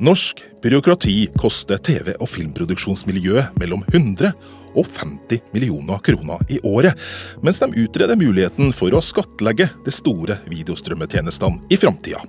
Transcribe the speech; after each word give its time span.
Norsk 0.00 0.44
byråkrati 0.62 1.28
koster 1.34 1.78
TV- 1.82 2.14
og 2.22 2.28
filmproduksjonsmiljøet 2.30 3.56
mellom 3.58 3.80
100 3.90 4.30
og 4.78 4.86
50 4.94 5.40
millioner 5.50 5.98
kroner 6.06 6.44
i 6.54 6.60
året, 6.62 6.94
mens 7.42 7.58
de 7.58 7.66
utreder 7.82 8.18
muligheten 8.20 8.70
for 8.70 8.94
å 8.94 9.02
skattlegge 9.02 9.66
de 9.82 9.94
store 9.94 10.38
videostrømmetjenestene 10.46 11.66
i 11.74 11.80
framtida. 11.82 12.22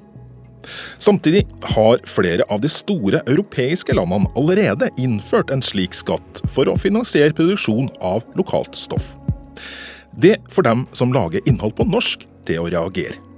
Samtidig 0.97 1.45
har 1.75 2.01
flere 2.09 2.49
av 2.49 2.65
de 2.65 2.73
store 2.73 3.21
europeiske 3.29 3.93
landene 3.93 4.33
allerede 4.33 4.89
innført 4.97 5.53
en 5.53 5.61
slik 5.61 5.93
skatt 5.93 6.41
for 6.49 6.73
å 6.73 6.77
finansiere 6.77 7.37
produksjon 7.37 7.93
av 8.01 8.25
lokalt 8.39 8.73
stoff. 8.81 9.13
Det 10.17 10.39
får 10.49 10.65
dem 10.65 10.87
som 10.91 11.13
lager 11.13 11.45
innhold 11.45 11.77
på 11.77 11.85
norsk, 11.85 12.25
til 12.49 12.63
å 12.63 12.69
reagere. 12.71 13.28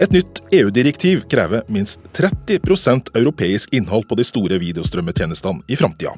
Et 0.00 0.12
nytt 0.12 0.42
EU-direktiv 0.52 1.26
krever 1.30 1.66
minst 1.72 2.00
30% 2.18 3.12
europeisk 3.16 3.74
innhold 3.74 4.08
på 4.08 4.18
de 4.18 4.26
store 4.26 4.60
videostrømmetjenestene 4.62 5.66
i 5.66 5.78
framtida. 5.78 6.14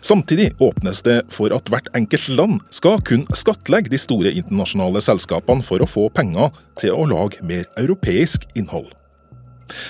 Samtidig 0.00 0.52
åpnes 0.58 1.02
det 1.02 1.20
for 1.32 1.52
at 1.56 1.68
hvert 1.72 1.88
enkelt 1.96 2.28
land 2.36 2.58
skal 2.74 3.00
kun 3.06 3.24
skattlegge 3.36 3.92
de 3.92 4.00
store 4.00 4.32
internasjonale 4.36 5.00
selskapene 5.04 5.64
for 5.64 5.80
å 5.80 5.88
få 5.88 6.10
penger 6.12 6.52
til 6.80 6.92
å 6.92 7.06
lage 7.08 7.40
mer 7.46 7.64
europeisk 7.80 8.44
innhold. 8.54 8.90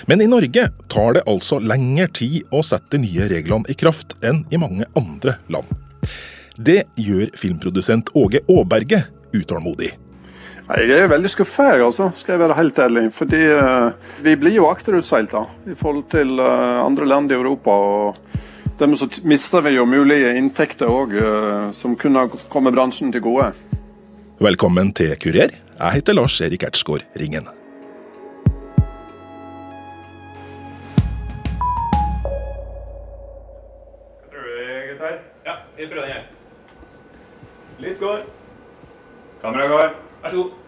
Men 0.06 0.22
i 0.22 0.28
Norge 0.30 0.68
tar 0.88 1.16
det 1.16 1.24
altså 1.28 1.58
lengre 1.58 2.06
tid 2.14 2.46
å 2.54 2.62
sette 2.64 2.94
de 2.94 3.02
nye 3.04 3.26
reglene 3.28 3.68
i 3.68 3.76
kraft 3.78 4.14
enn 4.24 4.44
i 4.54 4.60
mange 4.60 4.86
andre 4.96 5.36
land. 5.52 5.66
Det 6.54 6.84
gjør 7.00 7.32
filmprodusent 7.36 8.12
Åge 8.14 8.44
Aaberge 8.46 9.02
utålmodig. 9.34 9.90
Jeg 10.64 10.96
er 10.96 11.10
veldig 11.12 11.28
skuffa, 11.28 11.74
altså, 11.76 12.06
skal 12.16 12.32
jeg 12.32 12.40
være 12.40 12.54
helt 12.56 12.78
ærlig. 12.80 13.02
Fordi 13.12 13.40
uh, 13.52 13.90
vi 14.24 14.32
blir 14.40 14.54
jo 14.56 14.70
akterutseilt 14.70 15.34
i 15.68 15.74
forhold 15.76 16.06
til 16.08 16.40
uh, 16.40 16.80
andre 16.80 17.04
land 17.04 17.32
i 17.32 17.34
Europa. 17.36 17.70
og 17.70 18.16
Dermed 18.78 18.96
så 18.96 19.08
mister 19.28 19.60
vi 19.60 19.74
jo 19.76 19.84
mulige 19.84 20.32
inntekter 20.38 20.88
òg, 20.88 21.12
uh, 21.20 21.26
eh, 21.26 21.72
som 21.76 21.96
kunne 22.00 22.24
komme 22.48 22.72
bransjen 22.72 23.12
til 23.12 23.20
gode. 23.20 23.50
Velkommen 24.40 24.92
til 24.96 25.12
Kurer. 25.20 25.52
Jeg 25.52 25.92
heter 25.98 26.16
Lars 26.16 26.40
Erik 26.40 26.64
Ertsgaard 26.64 27.04
Ringen. 27.20 27.44
Hva 34.16 34.32
tror 34.32 34.48
du, 34.48 34.56
gutter? 34.88 35.20
Ja, 35.44 35.60
vi 35.76 35.92
prøver 35.92 36.08
den 36.08 36.16
her. 36.16 36.24
Litt 37.84 38.00
går. 38.00 38.24
Kamera 39.44 39.68
går. 39.68 40.03
Vær 40.24 40.32
så 40.32 40.42
god. 40.42 40.60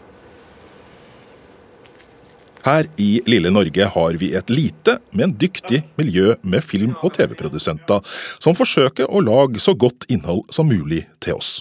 Her 2.66 2.88
i 2.98 3.20
lille 3.30 3.50
Norge 3.54 3.86
har 3.94 4.16
vi 4.18 4.32
et 4.34 4.50
lite, 4.50 4.96
men 5.14 5.36
dyktig 5.38 5.84
miljø 5.96 6.34
med 6.42 6.64
film- 6.66 6.96
og 6.98 7.14
TV-produsenter 7.14 8.02
som 8.42 8.56
forsøker 8.58 9.06
å 9.06 9.22
lage 9.22 9.62
så 9.62 9.76
godt 9.78 10.08
innhold 10.10 10.42
som 10.50 10.66
mulig 10.66 11.04
til 11.22 11.38
oss. 11.38 11.60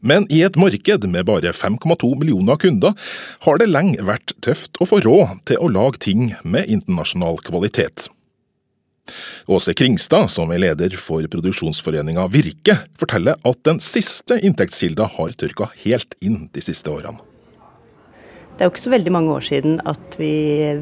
Men 0.00 0.28
i 0.30 0.44
et 0.46 0.54
marked 0.54 1.08
med 1.10 1.26
bare 1.26 1.50
5,2 1.50 2.12
millioner 2.20 2.56
kunder 2.62 2.94
har 3.42 3.58
det 3.58 3.68
lenge 3.72 4.06
vært 4.06 4.36
tøft 4.46 4.78
å 4.78 4.86
få 4.86 5.02
råd 5.02 5.42
til 5.50 5.58
å 5.58 5.72
lage 5.74 5.98
ting 6.06 6.30
med 6.46 6.70
internasjonal 6.70 7.42
kvalitet. 7.42 8.06
Åse 9.50 9.74
Kringstad, 9.76 10.28
som 10.32 10.52
er 10.54 10.62
leder 10.66 10.94
for 11.00 11.24
produksjonsforeninga 11.32 12.26
Virke, 12.32 12.76
forteller 13.00 13.40
at 13.46 13.64
den 13.66 13.80
siste 13.84 14.40
inntektskilda 14.40 15.08
har 15.16 15.34
tørka 15.38 15.70
helt 15.84 16.16
inn 16.20 16.46
de 16.54 16.64
siste 16.64 16.92
årene. 16.92 17.20
Det 18.60 18.66
er 18.66 18.68
jo 18.68 18.74
ikke 18.74 18.82
så 18.82 18.92
veldig 18.92 19.12
mange 19.14 19.32
år 19.32 19.44
siden 19.46 19.78
at 19.88 20.16
vi 20.20 20.32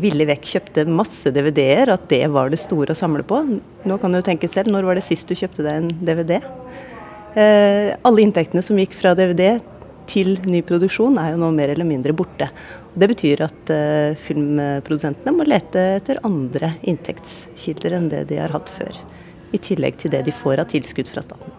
villig 0.02 0.24
vekk 0.32 0.48
kjøpte 0.50 0.82
masse 0.90 1.30
DVD-er, 1.30 1.92
at 1.94 2.08
det 2.10 2.24
var 2.34 2.50
det 2.50 2.58
store 2.58 2.90
å 2.90 2.98
samle 2.98 3.22
på. 3.22 3.38
Nå 3.86 3.98
kan 4.02 4.16
du 4.16 4.18
tenke 4.26 4.50
selv, 4.50 4.72
når 4.74 4.88
var 4.88 4.98
det 4.98 5.04
sist 5.06 5.30
du 5.30 5.36
kjøpte 5.38 5.62
deg 5.62 5.84
en 5.84 5.92
DVD? 6.02 6.40
Eh, 7.38 7.92
alle 8.02 8.24
inntektene 8.24 8.64
som 8.66 8.80
gikk 8.82 8.96
fra 8.98 9.12
DVD 9.14 9.60
til 10.08 10.34
ny 10.48 10.62
produksjon 10.66 11.18
er 11.20 11.34
jo 11.34 11.42
nå 11.42 11.52
mer 11.54 11.72
eller 11.74 11.88
mindre 11.88 12.14
borte. 12.16 12.48
Det 12.98 13.08
betyr 13.12 13.44
at 13.46 13.72
uh, 13.72 14.18
filmprodusentene 14.24 15.34
må 15.36 15.46
lete 15.48 15.84
etter 16.00 16.22
andre 16.26 16.74
inntektskilder 16.88 17.98
enn 17.98 18.10
det 18.12 18.26
de 18.32 18.40
har 18.40 18.54
hatt 18.54 18.72
før. 18.72 18.96
I 19.54 19.60
tillegg 19.62 20.00
til 20.00 20.12
det 20.12 20.24
de 20.26 20.34
får 20.34 20.64
av 20.64 20.70
tilskudd 20.72 21.08
fra 21.10 21.24
staten. 21.24 21.56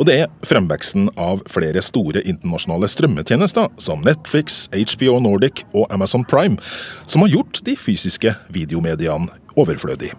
Og 0.00 0.06
det 0.08 0.14
er 0.22 0.30
fremveksten 0.48 1.10
av 1.20 1.42
flere 1.52 1.82
store 1.84 2.22
internasjonale 2.24 2.88
strømmetjenester, 2.88 3.68
som 3.76 4.00
Netflix, 4.06 4.64
HBO 4.72 5.18
Nordic 5.20 5.66
og 5.74 5.92
Amazon 5.92 6.24
Prime, 6.24 6.56
som 7.04 7.26
har 7.26 7.34
gjort 7.34 7.60
de 7.66 7.76
fysiske 7.76 8.32
videomediene 8.48 9.28
overflødige. 9.60 10.16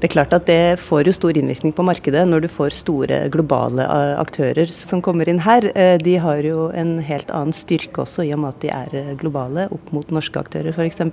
Det 0.00 0.08
er 0.08 0.14
klart 0.14 0.32
at 0.32 0.46
det 0.48 0.80
får 0.80 1.10
jo 1.10 1.12
stor 1.12 1.36
innvirkning 1.36 1.74
på 1.76 1.84
markedet 1.84 2.22
når 2.24 2.46
du 2.46 2.48
får 2.48 2.72
store 2.72 3.18
globale 3.34 3.84
eh, 3.84 4.14
aktører 4.16 4.70
som 4.72 5.02
kommer 5.04 5.28
inn 5.28 5.42
her. 5.44 5.66
Eh, 5.76 5.98
de 6.00 6.14
har 6.24 6.40
jo 6.40 6.70
en 6.72 6.94
helt 7.04 7.28
annen 7.36 7.52
styrke 7.52 8.00
også 8.06 8.24
i 8.24 8.30
og 8.32 8.40
med 8.40 8.54
at 8.54 8.62
de 8.64 8.70
er 8.72 8.96
eh, 8.96 9.10
globale 9.20 9.66
opp 9.68 9.92
mot 9.92 10.08
norske 10.08 10.40
aktører 10.40 10.72
f.eks. 10.72 11.04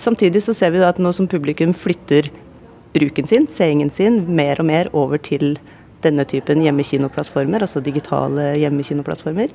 Samtidig 0.00 0.40
så 0.46 0.56
ser 0.56 0.72
vi 0.72 0.80
at 0.86 0.96
nå 0.96 1.12
som 1.12 1.28
publikum 1.28 1.76
flytter 1.76 2.30
bruken 2.96 3.28
sin, 3.28 3.44
seingen 3.44 3.92
sin, 3.92 4.22
mer 4.24 4.56
og 4.62 4.70
mer 4.70 4.88
over 4.96 5.20
til 5.20 5.58
denne 6.00 6.24
typen 6.30 6.64
hjemmekinoplattformer, 6.64 7.60
altså 7.60 7.84
digitale 7.84 8.54
hjemmekinoplattformer, 8.62 9.52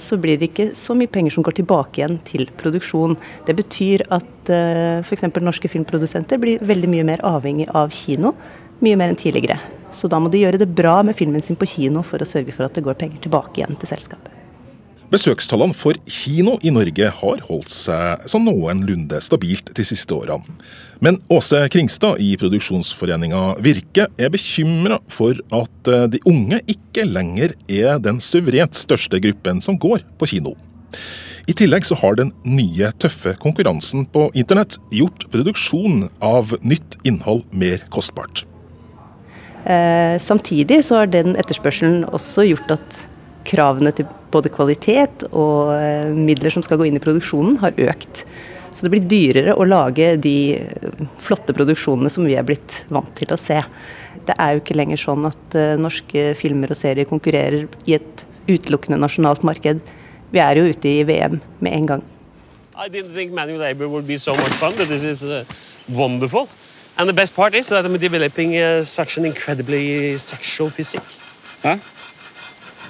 så 0.00 0.16
blir 0.20 0.38
det 0.40 0.50
ikke 0.50 0.68
så 0.78 0.96
mye 0.96 1.10
penger 1.12 1.34
som 1.34 1.44
går 1.44 1.58
tilbake 1.60 2.00
igjen 2.00 2.18
til 2.28 2.46
produksjon. 2.60 3.18
Det 3.46 3.56
betyr 3.58 4.06
at 4.14 4.52
eh, 4.52 5.04
f.eks. 5.04 5.28
norske 5.44 5.68
filmprodusenter 5.68 6.40
blir 6.40 6.62
veldig 6.64 6.90
mye 6.92 7.06
mer 7.12 7.24
avhengig 7.28 7.68
av 7.76 7.92
kino, 7.92 8.32
mye 8.80 8.98
mer 8.98 9.12
enn 9.12 9.20
tidligere. 9.20 9.60
Så 9.92 10.08
da 10.08 10.20
må 10.22 10.32
de 10.32 10.40
gjøre 10.40 10.60
det 10.62 10.72
bra 10.72 11.02
med 11.04 11.16
filmen 11.18 11.44
sin 11.44 11.58
på 11.60 11.68
kino 11.68 12.04
for 12.06 12.22
å 12.22 12.28
sørge 12.28 12.54
for 12.56 12.64
at 12.64 12.78
det 12.78 12.86
går 12.86 12.96
penger 13.00 13.26
tilbake 13.26 13.60
igjen 13.60 13.76
til 13.76 13.92
selskapet. 13.92 14.31
Besøkstallene 15.12 15.76
for 15.76 15.98
kino 16.08 16.54
i 16.64 16.70
Norge 16.72 17.10
har 17.12 17.40
holdt 17.44 17.68
seg 17.68 18.22
som 18.32 18.46
noenlunde 18.48 19.18
stabilt 19.20 19.68
de 19.76 19.84
siste 19.84 20.14
årene. 20.16 20.40
Men 21.04 21.18
Åse 21.32 21.66
Kringstad 21.74 22.22
i 22.22 22.30
produksjonsforeninga 22.40 23.42
Virke 23.60 24.06
er 24.16 24.32
bekymra 24.32 25.02
for 25.12 25.36
at 25.52 25.90
eh, 25.92 26.06
de 26.14 26.20
unge 26.30 26.62
ikke 26.64 27.04
lenger 27.04 27.52
er 27.68 28.00
den 28.00 28.22
suverent 28.24 28.78
største 28.78 29.20
gruppen 29.20 29.60
som 29.60 29.76
går 29.76 30.06
på 30.16 30.30
kino. 30.32 30.54
I 31.50 31.56
tillegg 31.58 31.84
så 31.84 31.98
har 32.00 32.16
den 32.16 32.30
nye, 32.46 32.88
tøffe 33.02 33.34
konkurransen 33.42 34.06
på 34.14 34.30
internett 34.38 34.78
gjort 34.94 35.26
produksjon 35.34 36.06
av 36.24 36.54
nytt 36.64 36.96
innhold 37.04 37.44
mer 37.50 37.84
kostbart. 37.92 38.46
Eh, 39.68 40.16
samtidig 40.22 40.80
så 40.88 41.02
har 41.02 41.12
den 41.12 41.36
etterspørselen 41.36 42.06
også 42.08 42.48
gjort 42.48 42.78
at 42.78 43.02
kravene 43.44 43.92
til 43.92 44.08
både 44.32 44.52
kvalitet 44.52 45.26
og 45.30 45.74
eh, 45.76 46.10
midler 46.12 46.52
som 46.54 46.64
skal 46.64 46.80
gå 46.80 46.88
inn 46.88 46.98
i 46.98 47.02
produksjonen, 47.02 47.58
har 47.62 47.76
økt. 47.90 48.24
Så 48.72 48.86
det 48.86 48.92
blir 48.94 49.04
dyrere 49.04 49.54
å 49.54 49.66
lage 49.68 50.14
de 50.24 50.36
eh, 50.56 51.02
flotte 51.20 51.54
produksjonene 51.56 52.12
som 52.12 52.24
vi 52.28 52.36
er 52.38 52.46
blitt 52.48 52.82
vant 52.92 53.10
til 53.18 53.32
å 53.32 53.40
se. 53.40 53.60
Det 54.26 54.36
er 54.40 54.54
jo 54.54 54.62
ikke 54.62 54.78
lenger 54.78 55.00
sånn 55.00 55.26
at 55.26 55.56
uh, 55.58 55.74
norske 55.80 56.30
filmer 56.38 56.70
og 56.70 56.78
serier 56.78 57.08
konkurrerer 57.08 57.66
i 57.90 57.96
et 57.96 58.22
utelukkende 58.46 59.00
nasjonalt 59.02 59.42
marked. 59.46 59.80
Vi 60.32 60.40
er 60.40 60.60
jo 60.60 60.68
ute 60.70 60.88
i 60.88 61.02
VM 61.08 61.40
med 61.58 61.72
en 61.72 61.88
gang. 61.88 62.04
I 62.78 62.88
didn't 62.88 63.14
think 63.14 63.32
manual 63.32 63.58
labor 63.58 63.88
would 63.88 64.06
be 64.06 64.16
so 64.16 64.36
much 64.36 64.54
fun, 64.60 64.74
but 64.76 64.88
this 64.88 65.02
is 65.02 65.24
uh, 65.24 65.44
wonderful. 65.88 66.48
And 66.96 67.08
the 67.08 67.12
best 67.12 67.34
part 67.34 67.54
is 67.54 67.68
that 67.68 67.84
I'm 67.84 67.98
developing 67.98 68.56
uh, 68.56 68.84
such 68.84 69.18
an 69.18 69.24
incredibly 69.24 70.18
sexual 70.18 70.70
physique. 70.70 71.02
Huh? 71.62 71.78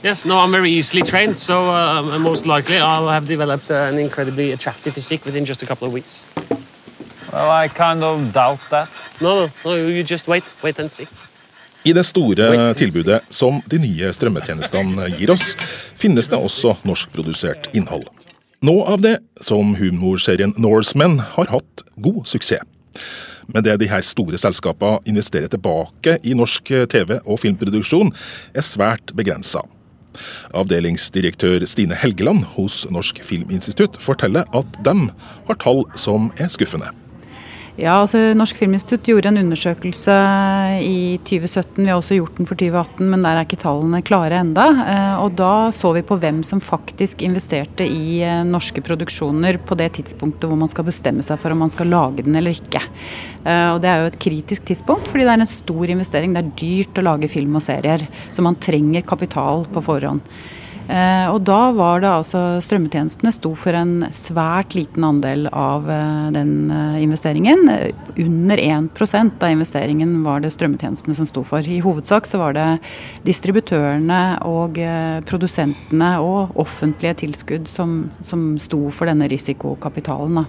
Yes, 0.03 0.25
no, 0.25 0.41
I'm 0.41 0.51
very 0.51 0.71
easily 0.71 1.03
trained, 1.03 1.39
so 1.39 1.61
uh, 1.61 2.19
most 2.19 2.45
likely 2.45 2.77
I'll 2.79 3.09
have 3.09 3.27
developed 3.27 3.71
uh, 3.71 3.75
an 3.75 3.99
incredibly 3.99 4.51
attractive 4.51 4.95
physique 4.95 5.25
within 5.25 5.45
just 5.45 5.63
a 5.63 5.67
couple 5.67 5.87
of 5.87 5.95
weeks. 5.95 6.25
Well, 7.33 7.49
I 7.51 7.69
kind 7.69 8.03
of 8.03 8.33
doubt 8.33 8.59
that. 8.71 8.89
No, 9.21 9.47
no, 9.47 9.51
no 9.65 9.75
you 9.77 10.03
just 10.03 10.27
wait. 10.27 10.43
Wait 10.61 10.79
and 10.81 10.91
see. 10.91 11.07
I 11.85 11.93
det 11.93 12.05
store 12.05 12.75
tilbudet 12.75 13.23
som 13.31 13.61
de 13.71 13.79
nye 13.79 14.11
strømmetjenestene 14.15 15.07
gir 15.17 15.31
oss, 15.35 15.53
finnes 15.99 16.27
det 16.31 16.39
også 16.39 16.75
norskprodusert 16.87 17.69
innhold. 17.73 18.09
Noe 18.63 18.87
av 18.91 19.03
det, 19.03 19.17
som 19.41 19.77
humorserien 19.79 20.55
Norsemen, 20.59 21.21
har 21.37 21.51
hatt 21.51 21.85
god 21.95 22.27
suksess. 22.27 22.67
Men 23.47 23.63
det 23.63 23.79
de 23.79 23.91
her 23.91 24.03
store 24.07 24.39
selskapene 24.39 24.99
investerer 25.07 25.51
tilbake 25.51 26.19
i 26.23 26.35
norsk 26.35 26.75
TV- 26.91 27.21
og 27.23 27.39
filmproduksjon, 27.43 28.11
er 28.55 28.67
svært 28.67 29.15
begrensa. 29.15 29.63
Avdelingsdirektør 30.57 31.67
Stine 31.69 31.99
Helgeland 31.99 32.45
hos 32.57 32.83
Norsk 32.93 33.23
Filminstitutt 33.27 34.01
forteller 34.03 34.49
at 34.57 34.83
de 34.85 34.97
har 35.49 35.63
tall 35.63 35.85
som 35.99 36.31
er 36.39 36.53
skuffende. 36.53 36.93
Ja, 37.81 37.95
altså 38.03 38.19
Norsk 38.37 38.59
Filminstitutt 38.61 39.07
gjorde 39.09 39.31
en 39.31 39.41
undersøkelse 39.41 40.13
i 40.85 41.17
2017. 41.25 41.79
Vi 41.79 41.89
har 41.89 41.97
også 41.97 42.19
gjort 42.19 42.37
den 42.37 42.49
for 42.51 42.61
2018, 42.61 43.07
men 43.09 43.25
der 43.25 43.39
er 43.39 43.47
ikke 43.47 43.63
tallene 43.63 44.03
klare 44.05 44.43
enda. 44.45 44.67
Eh, 44.83 45.15
og 45.23 45.39
da 45.41 45.71
så 45.73 45.95
vi 45.97 46.05
på 46.05 46.19
hvem 46.21 46.43
som 46.45 46.61
faktisk 46.61 47.25
investerte 47.25 47.87
i 47.89 48.21
eh, 48.29 48.45
norske 48.45 48.85
produksjoner 48.85 49.57
på 49.65 49.79
det 49.81 49.89
tidspunktet 49.97 50.51
hvor 50.51 50.61
man 50.61 50.69
skal 50.69 50.85
bestemme 50.91 51.25
seg 51.25 51.41
for 51.41 51.57
om 51.57 51.65
man 51.65 51.73
skal 51.73 51.89
lage 51.89 52.27
den 52.27 52.37
eller 52.37 52.53
ikke. 52.53 52.85
Eh, 53.41 53.69
og 53.73 53.81
det 53.81 53.89
er 53.89 54.03
jo 54.03 54.13
et 54.13 54.23
kritisk 54.29 54.69
tidspunkt, 54.69 55.09
fordi 55.09 55.25
det 55.25 55.33
er 55.33 55.47
en 55.47 55.55
stor 55.57 55.97
investering. 55.97 56.37
Det 56.37 56.45
er 56.45 56.57
dyrt 56.61 57.01
å 57.01 57.09
lage 57.09 57.33
film 57.33 57.57
og 57.57 57.65
serier, 57.65 58.05
så 58.37 58.45
man 58.45 58.61
trenger 58.61 59.09
kapital 59.09 59.65
på 59.73 59.89
forhånd. 59.89 60.21
Eh, 60.91 61.27
og 61.31 61.45
da 61.47 61.71
var 61.77 62.03
det 62.03 62.11
altså 62.11 62.41
strømmetjenestene 62.65 63.31
sto 63.33 63.53
for 63.59 63.77
en 63.77 64.07
svært 64.17 64.75
liten 64.77 65.05
andel 65.07 65.47
av 65.49 65.87
eh, 65.91 66.31
den 66.35 66.73
eh, 66.75 66.99
investeringen. 67.05 67.63
Under 68.19 68.59
1% 68.59 69.47
av 69.47 69.55
investeringen 69.55 70.19
var 70.27 70.43
det 70.43 70.53
strømmetjenestene 70.55 71.17
som 71.17 71.29
sto 71.31 71.45
for. 71.47 71.63
I 71.63 71.81
hovedsak 71.85 72.27
så 72.29 72.43
var 72.43 72.57
det 72.59 72.67
distributørene 73.27 74.23
og 74.49 74.81
produsentene 75.29 76.11
og 76.25 76.59
offentlige 76.61 77.23
tilskudd 77.23 77.71
som, 77.71 78.11
som 78.27 78.57
sto 78.61 78.83
for 78.91 79.09
denne 79.11 79.31
risikokapitalen. 79.31 80.43
Da. 80.43 80.45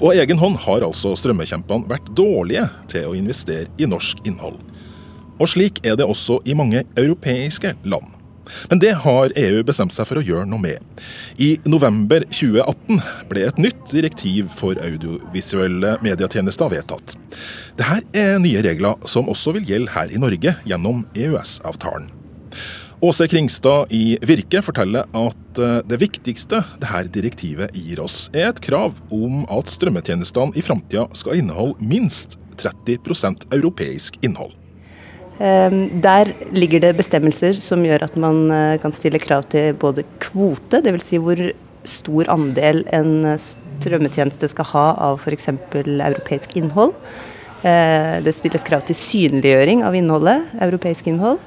På 0.00 0.12
egen 0.16 0.40
hånd 0.40 0.60
har 0.64 0.84
altså 0.86 1.16
strømmekjempene 1.18 1.88
vært 1.90 2.12
dårlige 2.16 2.68
til 2.88 3.10
å 3.10 3.16
investere 3.16 3.68
i 3.80 3.88
norsk 3.88 4.22
innhold. 4.28 4.60
Og 5.40 5.48
slik 5.48 5.80
er 5.84 5.96
det 5.96 6.08
også 6.08 6.42
i 6.44 6.56
mange 6.56 6.84
europeiske 7.00 7.74
land. 7.88 8.19
Men 8.70 8.82
det 8.82 8.92
har 9.04 9.34
EU 9.38 9.62
bestemt 9.66 9.94
seg 9.94 10.08
for 10.08 10.20
å 10.20 10.24
gjøre 10.24 10.48
noe 10.50 10.62
med. 10.62 11.02
I 11.40 11.52
november 11.68 12.24
2018 12.28 13.02
ble 13.30 13.46
et 13.48 13.60
nytt 13.62 13.82
direktiv 13.92 14.50
for 14.56 14.78
audiovisuelle 14.80 15.96
medietjenester 16.04 16.72
vedtatt. 16.72 17.16
Dette 17.80 18.00
er 18.16 18.38
nye 18.42 18.62
regler 18.64 19.10
som 19.10 19.30
også 19.30 19.54
vil 19.58 19.68
gjelde 19.68 19.94
her 19.96 20.12
i 20.12 20.20
Norge 20.20 20.56
gjennom 20.68 21.04
EØS-avtalen. 21.14 22.10
Åse 23.00 23.24
Kringstad 23.32 23.86
i 23.96 24.18
Virke 24.28 24.60
forteller 24.60 25.06
at 25.16 25.58
eh, 25.58 25.78
det 25.88 25.98
viktigste 26.02 26.58
dette 26.82 27.06
direktivet 27.14 27.72
gir 27.72 28.02
oss, 28.04 28.26
er 28.36 28.50
et 28.50 28.60
krav 28.60 28.98
om 29.08 29.46
at 29.48 29.72
strømmetjenestene 29.72 30.52
i 30.52 30.64
framtida 30.64 31.06
skal 31.16 31.40
inneholde 31.40 31.80
minst 31.80 32.36
30% 32.60 33.48
europeisk 33.56 34.20
innhold. 34.20 34.52
Ehm, 35.40 36.02
der 36.04 36.34
ligger 36.52 36.82
det 36.84 36.96
bestemmelser 36.98 37.56
som 37.64 37.84
gjør 37.86 38.04
at 38.04 38.16
man 38.20 38.50
eh, 38.52 38.76
kan 38.82 38.92
stille 38.92 39.20
krav 39.22 39.46
til 39.48 39.72
både 39.72 40.04
kvote, 40.20 40.82
dvs. 40.84 41.06
Si 41.06 41.20
hvor 41.20 41.40
stor 41.88 42.28
andel 42.32 42.82
en 42.92 43.24
eh, 43.24 43.40
strømmetjeneste 43.80 44.50
skal 44.52 44.68
ha 44.74 44.86
av 45.08 45.22
f.eks. 45.22 45.48
europeisk 45.48 46.58
innhold. 46.60 46.92
Eh, 47.64 48.18
det 48.20 48.36
stilles 48.36 48.66
krav 48.68 48.84
til 48.88 48.98
synliggjøring 49.00 49.80
av 49.86 49.96
innholdet, 49.96 50.44
europeisk 50.60 51.08
innhold. 51.08 51.40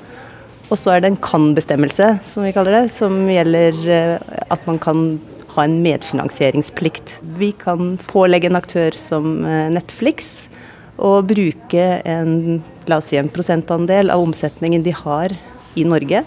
Og 0.71 0.79
så 0.79 0.95
er 0.95 1.03
det 1.03 1.11
en 1.11 1.21
kan-bestemmelse, 1.21 2.07
som 2.25 2.47
vi 2.47 2.53
kaller 2.55 2.79
det, 2.79 2.87
som 2.89 3.19
gjelder 3.29 4.17
at 4.49 4.63
man 4.65 4.79
kan 4.81 5.19
ha 5.53 5.67
en 5.67 5.75
medfinansieringsplikt. 5.85 7.19
Vi 7.37 7.51
kan 7.61 7.99
pålegge 8.09 8.49
en 8.49 8.57
aktør 8.57 8.95
som 8.97 9.43
Netflix 9.75 10.47
å 10.97 11.15
bruke 11.25 11.85
en, 12.05 12.61
la 12.89 12.99
oss 12.99 13.09
si 13.11 13.17
en 13.17 13.31
prosentandel 13.33 14.11
av 14.13 14.21
omsetningen 14.21 14.83
de 14.85 14.93
har 14.95 15.33
i 15.79 15.85
Norge 15.87 16.23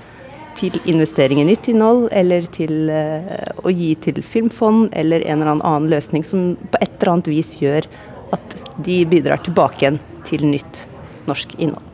til 0.56 0.78
investering 0.88 1.42
i 1.42 1.46
nytt 1.50 1.68
innhold, 1.68 2.08
eller 2.16 2.46
til 2.52 2.88
uh, 2.88 3.26
å 3.62 3.72
gi 3.72 3.92
til 4.00 4.22
filmfond, 4.24 4.88
eller 4.96 5.24
en 5.28 5.42
eller 5.42 5.58
annen 5.58 5.90
løsning 5.92 6.24
som 6.24 6.54
på 6.72 6.80
et 6.80 6.96
eller 6.96 7.12
annet 7.12 7.30
vis 7.30 7.56
gjør 7.60 7.88
at 8.34 8.56
de 8.84 9.02
bidrar 9.08 9.44
tilbake 9.44 9.84
igjen 9.84 10.00
til 10.26 10.46
nytt 10.48 10.86
norsk 11.28 11.52
innhold. 11.58 11.84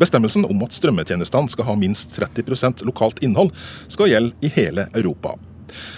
Bestemmelsen 0.00 0.46
om 0.48 0.62
at 0.64 0.74
strømmetjenestene 0.74 1.52
skal 1.52 1.68
ha 1.68 1.78
minst 1.78 2.14
30% 2.16 2.82
lokalt 2.88 3.20
innhold, 3.22 3.52
skal 3.90 4.10
gjelde 4.10 4.46
i 4.46 4.50
hele 4.56 4.88
Europa. 4.94 5.36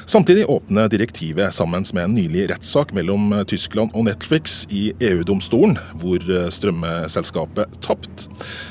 Samtidig 0.07 0.47
åpner 0.51 0.89
direktivet 0.93 1.55
sammen 1.55 1.85
med 1.93 2.05
en 2.05 2.15
nylig 2.15 2.49
rettssak 2.51 2.95
mellom 2.97 3.33
Tyskland 3.51 3.95
og 3.95 4.07
Netflix 4.09 4.63
i 4.71 4.93
EU-domstolen, 5.01 5.79
hvor 6.01 6.23
strømmeselskapet 6.55 7.81
tapte, 7.85 8.31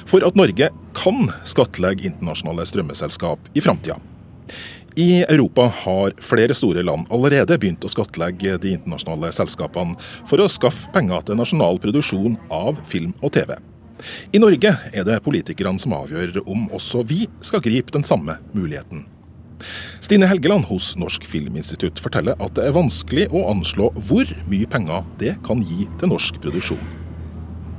for 0.10 0.26
at 0.26 0.38
Norge 0.40 0.70
kan 0.98 1.30
skattlegge 1.48 2.10
internasjonale 2.12 2.66
strømmeselskap 2.70 3.54
i 3.54 3.64
framtida. 3.64 4.00
I 4.96 5.24
Europa 5.24 5.72
har 5.76 6.14
flere 6.22 6.54
store 6.54 6.84
land 6.86 7.10
allerede 7.10 7.58
begynt 7.58 7.86
å 7.86 7.90
skattlegge 7.90 8.60
de 8.62 8.76
internasjonale 8.76 9.32
selskapene 9.34 9.98
for 10.30 10.44
å 10.44 10.50
skaffe 10.52 10.92
penger 10.94 11.26
til 11.26 11.40
nasjonal 11.40 11.82
produksjon 11.82 12.38
av 12.54 12.78
film 12.86 13.16
og 13.22 13.34
TV. 13.34 13.56
I 14.36 14.42
Norge 14.42 14.76
er 14.94 15.08
det 15.08 15.22
politikerne 15.26 15.82
som 15.82 15.96
avgjør 15.98 16.44
om 16.44 16.68
også 16.76 17.02
vi 17.10 17.24
skal 17.42 17.64
gripe 17.66 17.96
den 17.96 18.06
samme 18.06 18.38
muligheten. 18.54 19.08
Stine 20.04 20.30
Helgeland 20.32 20.68
hos 20.72 20.94
Norsk 21.00 21.28
Filminstitutt 21.28 22.02
forteller 22.04 22.40
at 22.44 22.58
det 22.58 22.68
er 22.68 22.76
vanskelig 22.76 23.30
å 23.34 23.48
anslå 23.54 23.92
hvor 24.08 24.36
mye 24.50 24.70
penger 24.70 25.08
det 25.22 25.38
kan 25.48 25.64
gi 25.64 25.88
til 26.00 26.14
norsk 26.14 26.42
produksjon. 26.44 27.00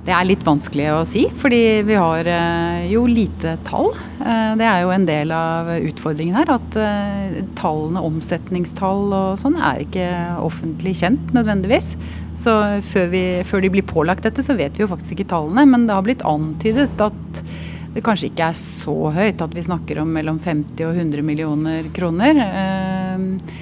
Det 0.04 0.12
er 0.12 0.26
litt 0.28 0.42
vanskelig 0.44 0.88
å 0.92 1.04
si, 1.08 1.22
fordi 1.40 1.80
vi 1.88 1.94
har 1.96 2.28
eh, 2.28 2.82
jo 2.92 3.06
lite 3.08 3.54
tall. 3.64 3.88
Eh, 4.20 4.50
det 4.60 4.66
er 4.68 4.82
jo 4.82 4.90
en 4.92 5.06
del 5.08 5.32
av 5.32 5.70
utfordringen 5.78 6.36
her. 6.36 6.50
At 6.58 6.76
eh, 6.76 7.38
tallene, 7.56 8.02
omsetningstall 8.04 9.14
og 9.16 9.40
sånn, 9.40 9.56
er 9.56 9.80
ikke 9.86 10.10
offentlig 10.44 10.98
kjent 11.00 11.32
nødvendigvis. 11.36 11.94
Så 12.36 12.52
før, 12.84 13.08
vi, 13.14 13.24
før 13.48 13.64
de 13.64 13.72
blir 13.72 13.86
pålagt 13.88 14.28
dette, 14.28 14.44
så 14.44 14.58
vet 14.58 14.76
vi 14.76 14.84
jo 14.84 14.90
faktisk 14.92 15.16
ikke 15.16 15.30
tallene. 15.32 15.64
Men 15.72 15.88
det 15.88 15.96
har 15.96 16.04
blitt 16.04 16.26
antydet 16.28 17.00
at 17.00 17.44
det 17.94 18.02
kanskje 18.02 18.30
ikke 18.32 18.48
er 18.50 18.56
så 18.58 18.94
høyt 19.14 19.42
at 19.44 19.54
vi 19.54 19.62
snakker 19.64 20.00
om 20.02 20.10
mellom 20.16 20.40
50 20.42 20.82
og 20.88 20.96
100 20.98 21.22
millioner 21.26 21.90
kroner. 21.94 22.40
Eh, 22.42 23.52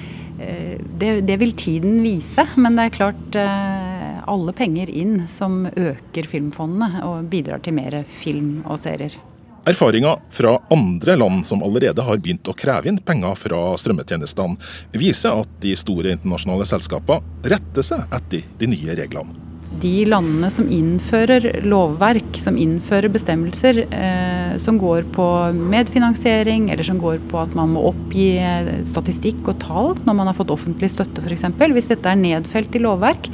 eh, 0.41 0.79
det, 0.99 1.11
det 1.27 1.37
vil 1.41 1.53
tiden 1.57 2.01
vise, 2.05 2.47
men 2.57 2.79
det 2.79 2.87
er 2.87 2.95
klart 2.97 3.37
eh, 3.37 4.23
alle 4.23 4.55
penger 4.57 4.89
inn 4.89 5.27
som 5.29 5.67
øker 5.69 6.29
filmfondene 6.31 7.05
og 7.05 7.29
bidrar 7.29 7.61
til 7.63 7.77
mer 7.77 8.01
film 8.23 8.63
og 8.65 8.81
serier. 8.81 9.19
Erfaringer 9.69 10.19
fra 10.33 10.57
andre 10.75 11.15
land 11.15 11.45
som 11.47 11.61
allerede 11.63 12.03
har 12.03 12.19
begynt 12.19 12.49
å 12.51 12.57
kreve 12.57 12.89
inn 12.91 12.99
penger 12.99 13.37
fra 13.39 13.61
strømmetjenestene, 13.79 14.57
viser 14.97 15.39
at 15.45 15.55
de 15.63 15.71
store 15.79 16.17
internasjonale 16.17 16.67
selskapene 16.67 17.47
retter 17.53 17.91
seg 17.93 18.03
etter 18.11 18.43
de 18.59 18.73
nye 18.73 18.99
reglene 18.99 19.42
de 19.81 20.05
landene 20.07 20.49
som 20.53 20.67
innfører 20.71 21.63
lovverk, 21.65 22.37
som 22.41 22.57
innfører 22.59 23.11
bestemmelser 23.13 23.83
eh, 23.87 24.53
som 24.61 24.77
går 24.81 25.07
på 25.15 25.25
medfinansiering, 25.57 26.69
eller 26.73 26.85
som 26.87 26.99
går 27.01 27.21
på 27.31 27.39
at 27.41 27.55
man 27.57 27.73
må 27.73 27.87
oppgi 27.89 28.29
eh, 28.37 28.71
statistikk 28.87 29.47
og 29.47 29.59
tall 29.63 29.91
når 30.03 30.19
man 30.19 30.29
har 30.29 30.37
fått 30.37 30.53
offentlig 30.53 30.91
støtte 30.93 31.23
f.eks. 31.23 31.47
Hvis 31.73 31.91
dette 31.91 32.09
er 32.09 32.19
nedfelt 32.19 32.75
i 32.75 32.83
lovverk, 32.83 33.29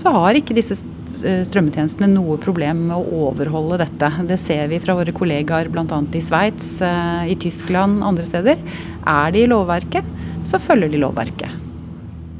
så 0.00 0.12
har 0.16 0.38
ikke 0.38 0.56
disse 0.56 0.78
eh, 1.26 1.42
strømmetjenestene 1.48 2.10
noe 2.14 2.38
problem 2.42 2.86
med 2.90 2.96
å 2.96 3.26
overholde 3.28 3.82
dette. 3.84 4.12
Det 4.28 4.40
ser 4.40 4.70
vi 4.72 4.80
fra 4.82 4.96
våre 4.98 5.14
kollegaer 5.16 5.70
bl.a. 5.72 5.86
i 5.88 6.24
Sveits, 6.24 6.78
eh, 6.86 7.34
i 7.34 7.38
Tyskland, 7.42 8.02
andre 8.06 8.28
steder. 8.28 8.62
Er 9.02 9.34
de 9.34 9.44
i 9.44 9.50
lovverket, 9.50 10.16
så 10.48 10.62
følger 10.62 10.92
de 10.92 11.04
lovverket. 11.04 11.71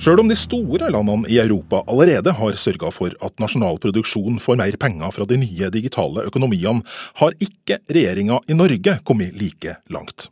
Sjøl 0.03 0.19
om 0.19 0.27
de 0.27 0.35
store 0.35 0.89
landene 0.91 1.31
i 1.31 1.37
Europa 1.39 1.85
allerede 1.87 2.33
har 2.35 2.57
sørga 2.59 2.89
for 2.91 3.15
at 3.23 3.37
nasjonal 3.39 3.77
produksjon 3.79 4.41
får 4.43 4.59
mer 4.59 4.75
penger 4.83 5.15
fra 5.15 5.27
de 5.31 5.39
nye 5.39 5.69
digitale 5.71 6.25
økonomiene, 6.27 6.83
har 7.21 7.37
ikke 7.39 7.79
regjeringa 7.87 8.41
i 8.51 8.57
Norge 8.59 8.97
kommet 9.07 9.39
like 9.39 9.77
langt. 9.95 10.27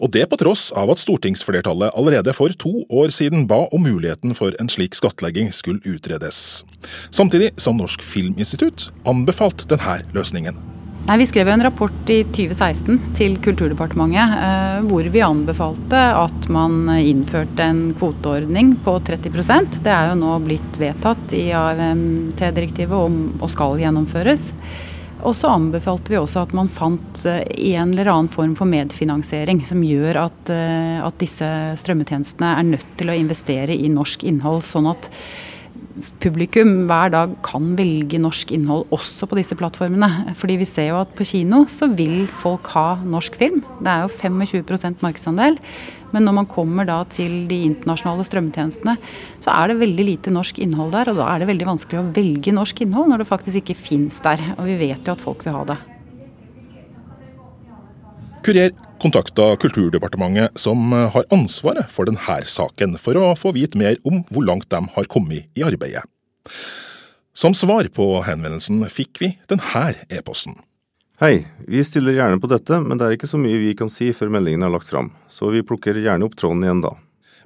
Og 0.00 0.08
det 0.16 0.24
på 0.30 0.40
tross 0.40 0.70
av 0.72 0.88
at 0.94 1.02
stortingsflertallet 1.02 1.92
allerede 1.92 2.32
for 2.32 2.56
to 2.56 2.72
år 2.88 3.12
siden 3.12 3.44
ba 3.50 3.66
om 3.68 3.84
muligheten 3.84 4.32
for 4.32 4.56
en 4.56 4.72
slik 4.72 4.96
skattlegging 4.96 5.52
skulle 5.52 5.84
utredes. 5.84 6.64
Samtidig 7.12 7.52
som 7.60 7.76
Norsk 7.76 8.00
Filminstitutt 8.00 8.88
anbefalte 9.04 9.68
denne 9.68 10.00
løsningen. 10.16 10.69
Nei, 11.06 11.16
Vi 11.18 11.26
skrev 11.26 11.48
en 11.48 11.62
rapport 11.62 12.10
i 12.12 12.20
2016 12.24 12.98
til 13.16 13.38
Kulturdepartementet 13.42 14.34
eh, 14.36 14.76
hvor 14.86 15.08
vi 15.10 15.22
anbefalte 15.24 16.02
at 16.20 16.48
man 16.52 16.84
innførte 17.00 17.64
en 17.64 17.80
kvoteordning 17.98 18.76
på 18.84 18.98
30% 19.08 19.80
Det 19.84 19.90
er 19.90 20.10
jo 20.10 20.20
nå 20.20 20.36
blitt 20.44 20.78
vedtatt 20.78 21.34
i 21.34 21.48
AMT-direktivet 21.56 23.40
og 23.40 23.50
skal 23.50 23.80
gjennomføres. 23.80 24.50
Og 25.26 25.34
så 25.36 25.50
anbefalte 25.52 26.12
vi 26.12 26.18
også 26.20 26.44
at 26.44 26.54
man 26.56 26.70
fant 26.72 27.24
eh, 27.28 27.42
en 27.74 27.92
eller 27.92 28.12
annen 28.12 28.30
form 28.32 28.54
for 28.58 28.68
medfinansiering 28.70 29.60
som 29.68 29.82
gjør 29.84 30.22
at, 30.26 30.52
eh, 30.54 30.96
at 31.04 31.20
disse 31.20 31.48
strømmetjenestene 31.80 32.54
er 32.56 32.68
nødt 32.74 32.90
til 33.00 33.12
å 33.12 33.16
investere 33.18 33.76
i 33.76 33.90
norsk 33.92 34.24
innhold, 34.28 34.64
sånn 34.68 34.88
at 34.92 35.10
publikum 36.22 36.86
hver 36.88 37.12
dag 37.14 37.36
kan 37.46 37.72
velge 37.78 38.18
norsk 38.22 38.52
innhold 38.56 38.88
også 38.94 39.28
på 39.30 39.38
disse 39.38 39.56
plattformene. 39.58 40.34
Fordi 40.38 40.58
vi 40.60 40.68
ser 40.68 40.90
jo 40.90 41.00
at 41.02 41.12
på 41.16 41.26
kino 41.28 41.64
så 41.70 41.90
vil 41.92 42.24
folk 42.42 42.70
ha 42.74 43.00
norsk 43.02 43.38
film. 43.40 43.62
Det 43.80 43.92
er 43.92 44.04
jo 44.04 44.12
25% 44.14 45.04
markedsandel. 45.04 45.60
Men 46.14 46.26
når 46.26 46.38
man 46.40 46.50
kommer 46.50 46.88
da 46.88 47.02
til 47.10 47.44
de 47.50 47.60
internasjonale 47.68 48.26
strømmetjenestene, 48.26 48.96
så 49.44 49.54
er 49.54 49.70
det 49.70 49.80
veldig 49.84 50.08
lite 50.08 50.34
norsk 50.34 50.58
innhold 50.62 50.96
der. 50.96 51.12
Og 51.12 51.20
da 51.20 51.28
er 51.30 51.42
det 51.42 51.52
veldig 51.52 51.70
vanskelig 51.74 52.00
å 52.02 52.10
velge 52.16 52.56
norsk 52.56 52.84
innhold 52.86 53.12
når 53.12 53.22
det 53.22 53.30
faktisk 53.30 53.62
ikke 53.62 53.78
fins 53.78 54.18
der. 54.24 54.52
Og 54.58 54.66
vi 54.70 54.80
vet 54.88 55.06
jo 55.06 55.16
at 55.16 55.24
folk 55.24 55.46
vil 55.46 55.58
ha 55.58 55.64
det. 55.74 55.80
Kurer 58.40 58.70
kontakta 59.00 59.56
Kulturdepartementet, 59.60 60.58
som 60.58 60.92
har 60.92 61.26
ansvaret 61.32 61.90
for 61.92 62.08
denne 62.08 62.38
saken, 62.48 62.96
for 63.00 63.18
å 63.20 63.34
få 63.36 63.52
vite 63.56 63.76
mer 63.80 63.98
om 64.08 64.22
hvor 64.32 64.46
langt 64.48 64.70
de 64.72 64.80
har 64.94 65.08
kommet 65.12 65.50
i 65.58 65.64
arbeidet. 65.66 66.06
Som 67.36 67.54
svar 67.56 67.88
på 67.92 68.06
henvendelsen 68.24 68.80
fikk 68.88 69.20
vi 69.20 69.30
denne 69.50 69.92
e-posten. 70.08 70.56
Hei, 71.20 71.44
vi 71.68 71.84
stiller 71.84 72.16
gjerne 72.16 72.40
på 72.40 72.48
dette, 72.48 72.80
men 72.80 72.96
det 72.96 73.06
er 73.06 73.18
ikke 73.18 73.28
så 73.28 73.40
mye 73.40 73.60
vi 73.60 73.74
kan 73.76 73.92
si 73.92 74.08
før 74.16 74.32
meldingen 74.32 74.64
er 74.64 74.72
lagt 74.72 74.88
fram, 74.88 75.12
så 75.28 75.52
vi 75.52 75.60
plukker 75.60 76.00
gjerne 76.00 76.24
opp 76.24 76.36
tråden 76.40 76.64
igjen 76.64 76.80
da. 76.86 76.94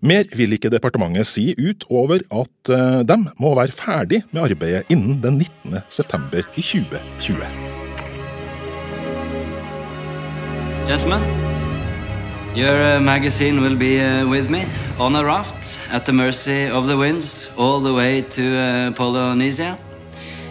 Mer 0.05 0.31
vil 0.37 0.55
ikke 0.55 0.71
departementet 0.71 1.27
si 1.27 1.49
utover 1.59 2.23
at 2.29 2.71
uh, 2.71 3.03
de 3.03 3.19
må 3.43 3.55
være 3.59 3.75
ferdig 3.75 4.23
med 4.31 4.47
arbeidet 4.47 4.95
innen 4.95 5.19
den 5.25 5.43
19. 5.43 5.83
september 5.91 6.47
i 6.55 6.63
2020. 6.63 7.64
Gentlemen, 10.87 11.23
your 12.55 12.77
uh, 12.77 13.01
magazine 13.01 13.61
will 13.63 13.75
be 13.75 14.01
uh, 14.01 14.29
with 14.29 14.51
me 14.51 14.67
on 14.99 15.17
a 15.17 15.25
raft 15.25 15.81
at 15.91 16.05
the 16.05 16.13
mercy 16.13 16.69
of 16.69 16.87
the 16.87 16.97
winds 16.97 17.51
all 17.57 17.81
the 17.81 17.93
way 17.93 18.21
to 18.21 18.93
Polynesia. 18.95 19.79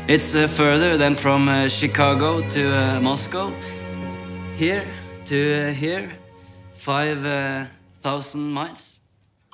It's 0.07 0.35
uh, 0.35 0.47
further 0.47 0.97
than 0.97 1.15
from 1.15 1.47
uh, 1.47 1.69
Chicago 1.69 2.41
to 2.49 2.61
uh, 2.65 2.99
Moscow. 2.99 3.51
Here 4.57 4.83
to 5.25 5.71
here. 5.71 6.09
5000 6.73 8.53
miles. 8.53 8.99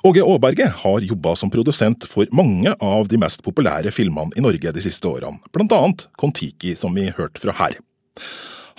Åge 0.02 0.22
Aaberge 0.22 0.72
har 0.76 1.00
jobba 1.00 1.36
som 1.36 1.50
produsent 1.50 2.04
for 2.08 2.26
mange 2.32 2.72
av 2.80 3.08
de 3.08 3.18
mest 3.20 3.44
populære 3.44 3.92
filmene 3.92 4.32
i 4.36 4.40
Norge 4.40 4.72
de 4.72 4.82
siste 4.82 5.04
årene, 5.04 5.38
blant 5.52 5.72
annet 5.76 6.06
Kon-Tiki, 6.16 6.72
som 6.74 6.96
vi 6.96 7.12
hørte 7.12 7.40
fra 7.44 7.52
her. 7.60 7.76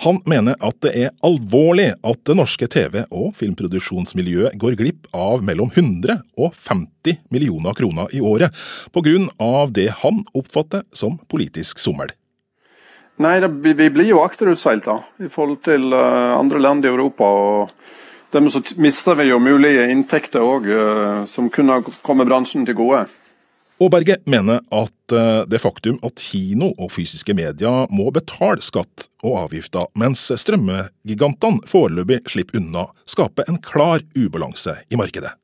Han 0.02 0.18
mener 0.26 0.56
at 0.58 0.80
det 0.82 0.90
er 0.98 1.12
alvorlig 1.22 1.92
at 1.94 2.22
det 2.26 2.34
norske 2.34 2.66
TV- 2.66 3.04
og 3.14 3.36
filmproduksjonsmiljøet 3.38 4.56
går 4.58 4.74
glipp 4.80 5.06
av 5.14 5.44
mellom 5.46 5.70
100 5.70 6.16
og 6.42 6.56
50 6.58 7.20
millioner 7.30 7.76
kroner 7.78 8.10
i 8.10 8.18
året, 8.18 8.50
pga. 8.90 9.66
det 9.70 9.88
han 10.02 10.24
oppfatter 10.34 10.82
som 10.92 11.20
politisk 11.30 11.78
sommel. 11.78 12.10
Nei, 13.22 13.38
det, 13.44 13.52
vi 13.62 13.90
blir 13.94 14.08
jo 14.10 14.24
akterutseilt 14.24 14.88
da, 14.88 14.98
i 15.22 15.30
forhold 15.30 15.62
til 15.62 15.92
uh, 15.94 16.34
andre 16.34 16.58
land 16.58 16.84
i 16.84 16.90
Europa. 16.90 17.22
og 17.22 17.70
Dermed 18.32 18.50
så 18.50 18.62
mister 18.82 19.14
vi 19.14 19.28
jo 19.28 19.38
mulige 19.38 19.86
inntekter 19.92 20.42
òg, 20.42 20.66
eh, 20.66 21.24
som 21.28 21.50
kunne 21.52 21.82
komme 22.02 22.24
bransjen 22.24 22.64
til 22.64 22.78
gode. 22.78 23.04
Aaberge 23.82 24.16
mener 24.30 24.60
at 24.70 25.12
eh, 25.12 25.42
det 25.50 25.58
faktum 25.62 25.96
at 26.06 26.20
kino 26.22 26.68
og 26.76 26.92
fysiske 26.94 27.34
medier 27.34 27.88
må 27.90 28.10
betale 28.14 28.62
skatt 28.62 29.08
og 29.24 29.38
avgifter, 29.46 29.88
mens 29.98 30.28
strømmegigantene 30.38 31.66
foreløpig 31.66 32.20
slipper 32.30 32.60
unna, 32.60 32.86
skaper 33.08 33.48
en 33.50 33.58
klar 33.64 34.04
ubalanse 34.14 34.76
i 34.86 35.00
markedet. 35.00 35.34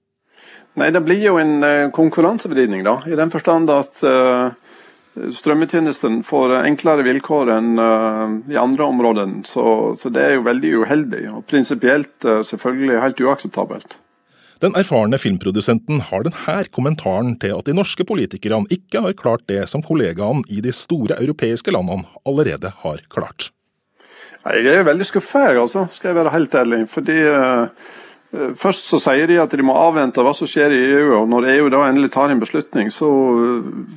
Nei, 0.79 0.93
Det 0.95 1.03
blir 1.03 1.25
jo 1.25 1.37
en 1.43 1.65
eh, 1.67 1.91
konkurransevridning, 1.91 2.85
da, 2.87 3.01
i 3.11 3.19
den 3.19 3.33
forstand 3.35 3.73
at 3.75 4.05
uh, 4.07 4.55
strømmetjenesten 5.35 6.21
får 6.23 6.61
enklere 6.61 7.03
vilkår 7.03 7.51
enn 7.57 7.73
i 8.47 8.59
andre 8.61 8.85
områder. 8.87 9.33
Så, 9.51 9.65
så, 9.99 10.13
det 10.15 10.23
er 10.23 10.37
jo 10.37 10.45
veldig 10.47 10.77
uheldig, 10.85 11.25
og 11.33 11.47
prinsipielt 11.51 12.23
selvfølgelig 12.23 13.01
helt 13.03 13.25
uakseptabelt. 13.27 13.99
Den 14.59 14.75
erfarne 14.75 15.21
filmprodusenten 15.23 16.01
har 16.09 16.25
denne 16.27 16.57
kommentaren 16.75 17.37
til 17.39 17.55
at 17.55 17.69
de 17.69 17.77
norske 17.79 18.03
politikerne 18.03 18.67
ikke 18.75 19.05
har 19.05 19.15
klart 19.15 19.47
det 19.47 19.69
som 19.71 19.85
kollegaene 19.87 20.43
i 20.51 20.59
de 20.65 20.73
store 20.75 21.15
europeiske 21.23 21.71
landene 21.71 22.09
allerede 22.27 22.73
har 22.83 22.99
klart. 23.07 23.53
Jeg 24.49 24.75
er 24.81 24.87
veldig 24.87 25.07
skuffa, 25.07 25.53
altså, 25.53 25.87
skal 25.93 26.11
jeg 26.11 26.19
være 26.19 26.35
helt 26.35 26.55
ærlig. 26.55 26.83
fordi 26.91 27.19
uh, 27.23 27.69
Først 28.59 28.91
så 28.91 28.99
sier 29.01 29.27
de 29.27 29.39
at 29.41 29.55
de 29.57 29.65
må 29.65 29.73
avvente 29.79 30.21
hva 30.21 30.35
som 30.37 30.49
skjer 30.51 30.75
i 30.75 30.81
EU, 30.99 31.15
og 31.21 31.29
når 31.31 31.47
EU 31.55 31.71
da 31.73 31.87
endelig 31.87 32.11
tar 32.13 32.29
en 32.29 32.41
beslutning, 32.43 32.91
så 32.93 33.09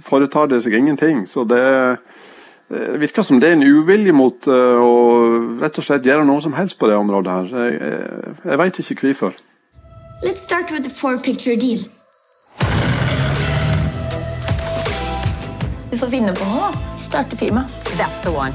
foretar 0.08 0.48
det 0.48 0.62
seg 0.64 0.78
ingenting. 0.78 1.26
Så 1.28 1.44
det 1.44 1.66
det 2.72 3.02
virker 3.02 3.26
som 3.28 3.42
det 3.42 3.50
er 3.50 3.58
en 3.58 3.68
uvilje 3.68 4.14
mot 4.16 4.48
å 4.48 4.92
rett 5.60 5.76
og 5.76 5.84
slett 5.84 6.06
gjøre 6.08 6.24
noe 6.24 6.40
som 6.40 6.54
helst 6.56 6.78
på 6.80 6.88
det 6.88 6.96
området. 6.96 7.34
her. 7.34 7.66
Jeg, 7.66 7.80
jeg, 7.82 8.36
jeg 8.46 8.60
veit 8.62 8.80
ikke 8.80 9.08
hvorfor. 9.10 9.34
Let's 10.24 10.44
start 10.44 10.70
with 10.72 10.84
the 10.84 10.90
four 10.90 11.18
picture 11.18 11.56
deal. 11.56 11.80
Vi 15.92 15.98
får 15.98 16.08
finne 16.08 16.34
på 16.38 16.46
noe. 16.46 16.68
Starte 17.02 17.38
firma. 17.38 17.64
That's 17.98 18.22
the 18.22 18.30
one. 18.30 18.54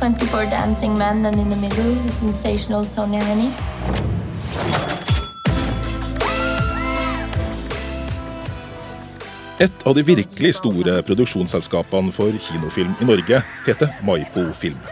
24 0.00 0.50
dancing 0.50 0.98
men 0.98 1.26
and 1.26 1.38
in 1.38 1.50
the 1.50 1.56
middle 1.56 1.94
the 2.06 2.12
sensational 2.12 2.84
Sonja 2.84 3.20
Hennie. 3.22 3.52
Et 9.58 9.86
av 9.86 9.94
de 9.94 10.02
virkelig 10.02 10.54
store 10.58 10.98
produksjonsselskapene 11.06 12.12
for 12.12 12.34
kinofilm 12.48 12.98
i 13.00 13.08
Norge 13.12 13.44
heter 13.68 13.94
Maipo 14.02 14.48
Film. 14.52 14.82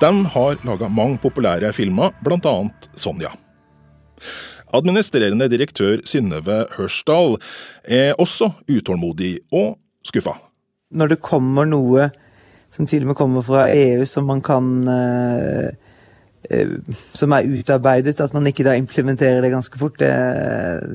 De 0.00 0.26
har 0.26 0.64
laga 0.64 0.88
mange 0.88 1.20
populære 1.20 1.72
filmer, 1.76 2.16
bl.a. 2.24 2.56
Sonja. 2.96 3.36
Administrerende 4.72 5.48
direktør 5.52 6.00
Synnøve 6.08 6.64
Hørsdal 6.78 7.36
er 7.84 8.16
også 8.20 8.50
utålmodig 8.70 9.38
og 9.52 9.76
skuffa. 10.06 10.38
Når 10.92 11.14
det 11.14 11.22
kommer 11.24 11.68
noe 11.68 12.10
som 12.72 12.88
til 12.88 13.04
og 13.04 13.12
med 13.12 13.18
kommer 13.18 13.44
fra 13.44 13.66
EU 13.68 14.04
som 14.08 14.28
man 14.28 14.40
kan 14.44 14.68
uh, 14.88 15.68
uh, 16.48 16.76
Som 17.12 17.36
er 17.36 17.48
utarbeidet, 17.48 18.20
at 18.20 18.32
man 18.32 18.48
ikke 18.48 18.64
da 18.64 18.76
implementerer 18.80 19.44
det 19.44 19.52
ganske 19.52 19.78
fort, 19.78 19.98
det 20.00 20.12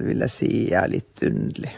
vil 0.08 0.26
jeg 0.26 0.34
si 0.34 0.52
er 0.74 0.90
litt 0.92 1.26
underlig. 1.26 1.76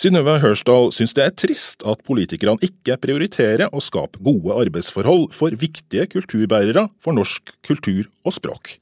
Synnøve 0.00 0.38
Hørsdal 0.40 0.88
syns 0.96 1.12
det 1.12 1.26
er 1.26 1.34
trist 1.36 1.84
at 1.84 2.00
politikerne 2.08 2.64
ikke 2.64 2.96
prioriterer 3.02 3.68
å 3.68 3.82
skape 3.84 4.22
gode 4.24 4.56
arbeidsforhold 4.62 5.26
for 5.36 5.52
viktige 5.52 6.06
kulturbærere 6.08 6.86
for 7.04 7.12
norsk 7.12 7.52
kultur 7.66 8.08
og 8.24 8.32
språk. 8.32 8.78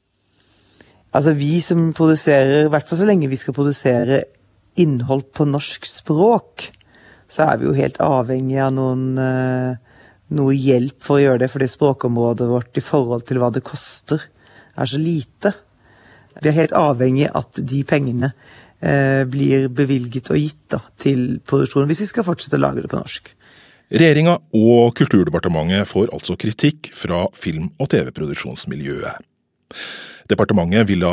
Altså 1.19 1.35
vi 1.35 1.59
som 1.65 1.89
produserer, 1.97 2.67
i 2.67 2.71
hvert 2.71 2.87
fall 2.87 3.01
så 3.01 3.07
lenge 3.09 3.31
vi 3.31 3.39
skal 3.41 3.57
produsere 3.57 4.23
innhold 4.79 5.33
på 5.35 5.49
norsk 5.51 5.89
språk, 5.91 6.69
så 7.27 7.49
er 7.49 7.59
vi 7.59 7.67
jo 7.67 7.75
helt 7.75 7.99
avhengig 8.05 8.61
av 8.63 8.77
noen, 8.77 9.09
uh, 9.19 10.05
noe 10.39 10.55
hjelp 10.55 11.03
for 11.03 11.19
å 11.19 11.25
gjøre 11.25 11.43
det, 11.43 11.49
fordi 11.51 11.67
språkområdet 11.73 12.47
vårt 12.47 12.79
i 12.79 12.85
forhold 12.85 13.27
til 13.27 13.43
hva 13.43 13.51
det 13.51 13.65
koster, 13.67 14.23
er 14.79 14.87
så 14.87 15.01
lite. 15.03 15.57
Vi 16.39 16.53
er 16.53 16.61
helt 16.61 16.77
avhengig 16.79 17.27
av 17.33 17.43
at 17.43 17.59
de 17.67 17.81
pengene 17.89 18.31
eh, 18.79 19.25
blir 19.27 19.67
bevilget 19.75 20.31
og 20.31 20.39
gitt 20.39 20.69
da, 20.71 20.79
til 21.03 21.41
produksjonen, 21.43 21.89
hvis 21.91 22.05
vi 22.05 22.11
skal 22.13 22.27
fortsette 22.29 22.61
å 22.61 22.63
lage 22.63 22.85
det 22.85 22.93
på 22.93 23.01
norsk. 23.01 23.33
Regjeringa 23.89 24.37
og 24.55 24.93
Kulturdepartementet 25.01 25.89
får 25.91 26.13
altså 26.15 26.37
kritikk 26.39 26.93
fra 26.95 27.25
film- 27.35 27.73
og 27.81 27.91
TV-produksjonsmiljøet. 27.91 29.25
Departementet 30.29 30.85
ville 30.91 31.11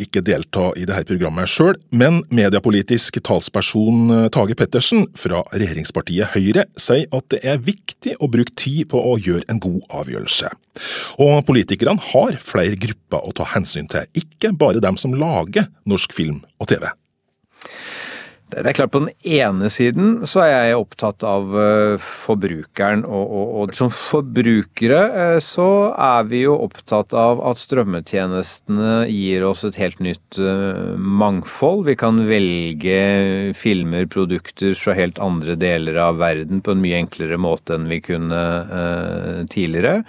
ikke 0.00 0.20
delta 0.24 0.66
i 0.76 0.84
dette 0.88 1.06
programmet 1.08 1.48
sjøl, 1.48 1.78
men 1.96 2.20
mediepolitisk 2.28 3.16
talsperson 3.24 4.12
eh, 4.12 4.26
Tage 4.34 4.56
Pettersen 4.58 5.06
fra 5.16 5.40
regjeringspartiet 5.54 6.34
Høyre 6.34 6.66
sier 6.76 7.08
at 7.16 7.28
det 7.32 7.40
er 7.40 7.62
viktig 7.64 8.18
å 8.20 8.28
bruke 8.32 8.52
tid 8.60 8.90
på 8.92 9.00
å 9.00 9.16
gjøre 9.20 9.46
en 9.48 9.62
god 9.64 9.80
avgjørelse. 10.02 10.52
Og 11.24 11.40
politikerne 11.48 12.04
har 12.12 12.36
flere 12.44 12.76
grupper 12.80 13.24
å 13.24 13.32
ta 13.36 13.48
hensyn 13.54 13.88
til, 13.90 14.04
ikke 14.12 14.52
bare 14.52 14.84
dem 14.84 15.00
som 15.00 15.16
lager 15.16 15.70
norsk 15.88 16.12
film 16.16 16.42
og 16.60 16.68
TV. 16.74 16.90
Det 18.50 18.66
er 18.66 18.74
klart 18.74 18.90
På 18.90 19.02
den 19.04 19.12
ene 19.22 19.68
siden 19.70 20.24
så 20.28 20.42
er 20.42 20.50
jeg 20.70 20.78
opptatt 20.80 21.22
av 21.26 21.54
eh, 21.54 21.94
forbrukeren. 22.02 23.04
Og, 23.06 23.22
og, 23.30 23.50
og, 23.60 23.74
som 23.76 23.90
forbrukere 23.94 25.00
eh, 25.08 25.38
så 25.44 25.68
er 25.94 26.26
vi 26.30 26.42
jo 26.42 26.56
opptatt 26.66 27.14
av 27.16 27.42
at 27.46 27.60
strømmetjenestene 27.62 29.04
gir 29.10 29.46
oss 29.46 29.62
et 29.68 29.78
helt 29.80 30.00
nytt 30.02 30.40
eh, 30.42 30.96
mangfold. 30.98 31.84
Vi 31.86 31.96
kan 32.00 32.18
velge 32.26 33.54
filmer, 33.58 34.08
produkter 34.10 34.74
fra 34.78 34.96
helt 34.98 35.20
andre 35.22 35.54
deler 35.60 36.00
av 36.02 36.18
verden 36.20 36.64
på 36.64 36.74
en 36.74 36.82
mye 36.82 37.00
enklere 37.04 37.38
måte 37.40 37.76
enn 37.76 37.88
vi 37.90 38.00
kunne 38.02 38.40
tidligere. 39.50 40.02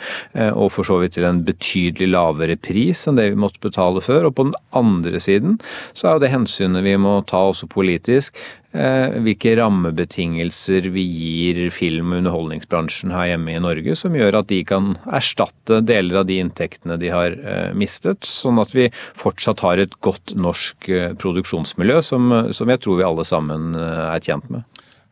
Og 0.56 0.72
for 0.74 0.88
så 0.88 0.98
vidt 1.02 1.16
til 1.18 1.26
en 1.28 1.42
betydelig 1.46 2.08
lavere 2.12 2.56
pris 2.60 3.04
enn 3.08 3.18
det 3.20 3.30
vi 3.34 3.40
måtte 3.40 3.62
betale 3.64 4.02
før. 4.04 4.30
Og 4.30 4.36
på 4.38 4.48
den 4.50 4.58
andre 4.78 5.22
siden 5.22 5.60
så 5.94 6.08
er 6.08 6.18
jo 6.18 6.24
det 6.26 6.34
hensynet 6.34 6.86
vi 6.86 6.96
må 7.02 7.18
ta 7.30 7.44
også 7.52 7.70
politisk 7.72 8.31
faktisk 8.32 8.74
eh, 8.74 9.20
hvilke 9.22 9.56
rammebetingelser 9.58 10.90
vi 10.92 11.04
gir 11.04 11.70
film- 11.70 12.14
og 12.14 12.22
underholdningsbransjen 12.22 13.12
her 13.12 13.32
hjemme 13.32 13.56
i 13.56 13.60
Norge, 13.60 13.96
som 13.96 14.16
gjør 14.16 14.40
at 14.40 14.48
de 14.50 14.64
kan 14.64 14.98
erstatte 15.06 15.82
deler 15.84 16.22
av 16.22 16.26
de 16.28 16.40
inntektene 16.40 16.98
de 16.98 17.10
har 17.10 17.32
eh, 17.32 17.74
mistet, 17.74 18.24
sånn 18.24 18.60
at 18.60 18.74
vi 18.74 18.90
fortsatt 18.94 19.62
har 19.62 19.78
et 19.78 19.94
godt 20.02 20.36
norsk 20.36 20.90
eh, 20.90 21.14
produksjonsmiljø, 21.14 22.02
som, 22.02 22.52
som 22.52 22.70
jeg 22.70 22.82
tror 22.82 22.98
vi 22.98 23.08
alle 23.08 23.26
sammen 23.26 23.76
er 23.76 24.20
tjent 24.22 24.50
med. 24.50 24.64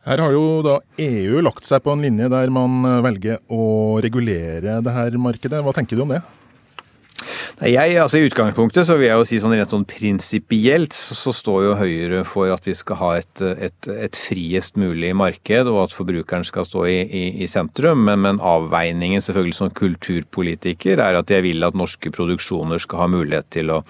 Her 0.06 0.18
har 0.18 0.32
jo 0.32 0.62
da 0.64 0.78
EU 0.96 1.42
lagt 1.44 1.66
seg 1.68 1.82
på 1.84 1.92
en 1.92 2.00
linje 2.00 2.30
der 2.32 2.48
man 2.48 2.80
velger 3.04 3.42
å 3.52 4.00
regulere 4.00 4.80
det 4.80 4.94
her 4.94 5.18
markedet. 5.20 5.60
Hva 5.60 5.74
tenker 5.76 5.96
du 5.96 6.06
om 6.06 6.14
det? 6.14 6.22
Jeg, 7.60 7.92
altså 8.00 8.16
I 8.16 8.24
utgangspunktet 8.24 8.86
så 8.88 8.94
vil 8.96 9.10
jeg 9.10 9.20
jo 9.20 9.24
si 9.28 9.38
sånn 9.42 9.52
rent 9.52 9.68
sånn 9.68 9.82
prinsipielt 9.84 10.94
så, 10.96 11.12
så, 11.12 11.32
står 11.36 11.64
jo 11.66 11.74
Høyre 11.76 12.22
for 12.24 12.48
at 12.54 12.64
vi 12.64 12.72
skal 12.76 12.96
ha 12.96 13.10
et, 13.18 13.42
et, 13.66 13.88
et, 13.92 14.16
friest 14.16 14.78
mulig 14.80 15.10
marked, 15.12 15.68
og 15.68 15.82
at 15.82 15.92
forbrukeren 15.92 16.46
skal 16.48 16.64
stå 16.64 16.86
i, 16.88 16.96
i, 17.04 17.22
i 17.44 17.48
sentrum. 17.50 18.06
Men, 18.06 18.22
men, 18.24 18.40
avveiningen 18.40 19.20
selvfølgelig 19.20 19.58
som 19.58 19.72
kulturpolitiker 19.76 21.02
er 21.04 21.18
at 21.20 21.32
jeg 21.34 21.44
vil 21.44 21.68
at 21.68 21.76
norske 21.76 22.08
produksjoner 22.14 22.80
skal 22.80 23.02
ha 23.02 23.10
mulighet 23.12 23.50
til 23.52 23.74
å 23.76 23.82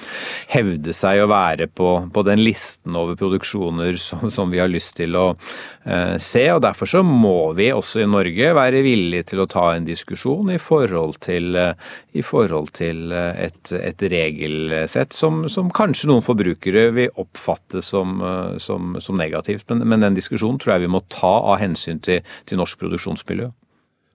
hevde 0.50 0.96
seg 0.96 1.22
og 1.22 1.30
være 1.30 1.70
på, 1.70 1.92
på 2.10 2.26
den 2.26 2.42
listen 2.42 2.98
over 2.98 3.14
produksjoner 3.22 4.00
som, 4.02 4.26
som, 4.34 4.50
vi 4.50 4.58
har 4.58 4.72
lyst 4.72 4.96
til 4.98 5.14
å 5.14 5.28
eh, 5.30 6.16
se. 6.18 6.42
og 6.50 6.64
Derfor 6.66 6.90
så 6.90 7.04
må 7.06 7.52
vi 7.54 7.70
også 7.70 8.02
i 8.02 8.10
Norge 8.10 8.50
være 8.58 8.82
villige 8.82 9.30
til 9.30 9.44
å 9.44 9.48
ta 9.50 9.68
en 9.76 9.86
diskusjon 9.86 10.50
i 10.50 10.58
forhold 10.58 11.20
til, 11.22 11.54
eh, 11.54 11.90
i 12.18 12.26
forhold 12.26 12.74
til 12.82 13.14
eh, 13.14 13.46
et 13.46 13.59
et, 13.60 13.72
et 13.76 14.04
regelsett 14.12 15.14
som, 15.16 15.44
som, 15.52 15.70
kanskje 15.74 16.10
noen 16.10 16.24
forbrukere 16.24 16.88
vil 16.96 17.20
oppfatte 17.20 17.82
som, 17.84 18.20
eh, 18.24 18.58
som, 18.62 18.96
som 19.02 19.18
negativt. 19.20 19.68
Men, 19.70 19.86
men, 19.86 20.04
den 20.04 20.18
diskusjonen 20.18 20.60
tror 20.60 20.76
jeg 20.76 20.86
vi 20.86 20.92
må 20.96 21.02
ta 21.12 21.32
av 21.52 21.60
hensyn 21.62 22.00
til, 22.04 22.24
til 22.48 22.60
norsk 22.60 22.80
produksjonsmiljø. 22.80 23.50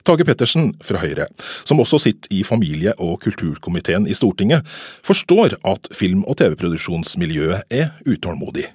Tage 0.06 0.26
Pettersen 0.28 0.76
fra 0.86 1.00
Høyre, 1.02 1.26
som 1.66 1.80
også 1.82 1.98
sitter 2.04 2.30
i 2.36 2.44
familie- 2.46 2.94
og 3.02 3.18
kulturkomiteen 3.24 4.06
i 4.06 4.14
Stortinget, 4.14 4.68
forstår 5.06 5.58
at 5.66 5.90
film- 5.98 6.26
og 6.30 6.38
TV-produksjonsmiljøet 6.38 7.74
er 7.74 7.96
utålmodig. 8.06 8.68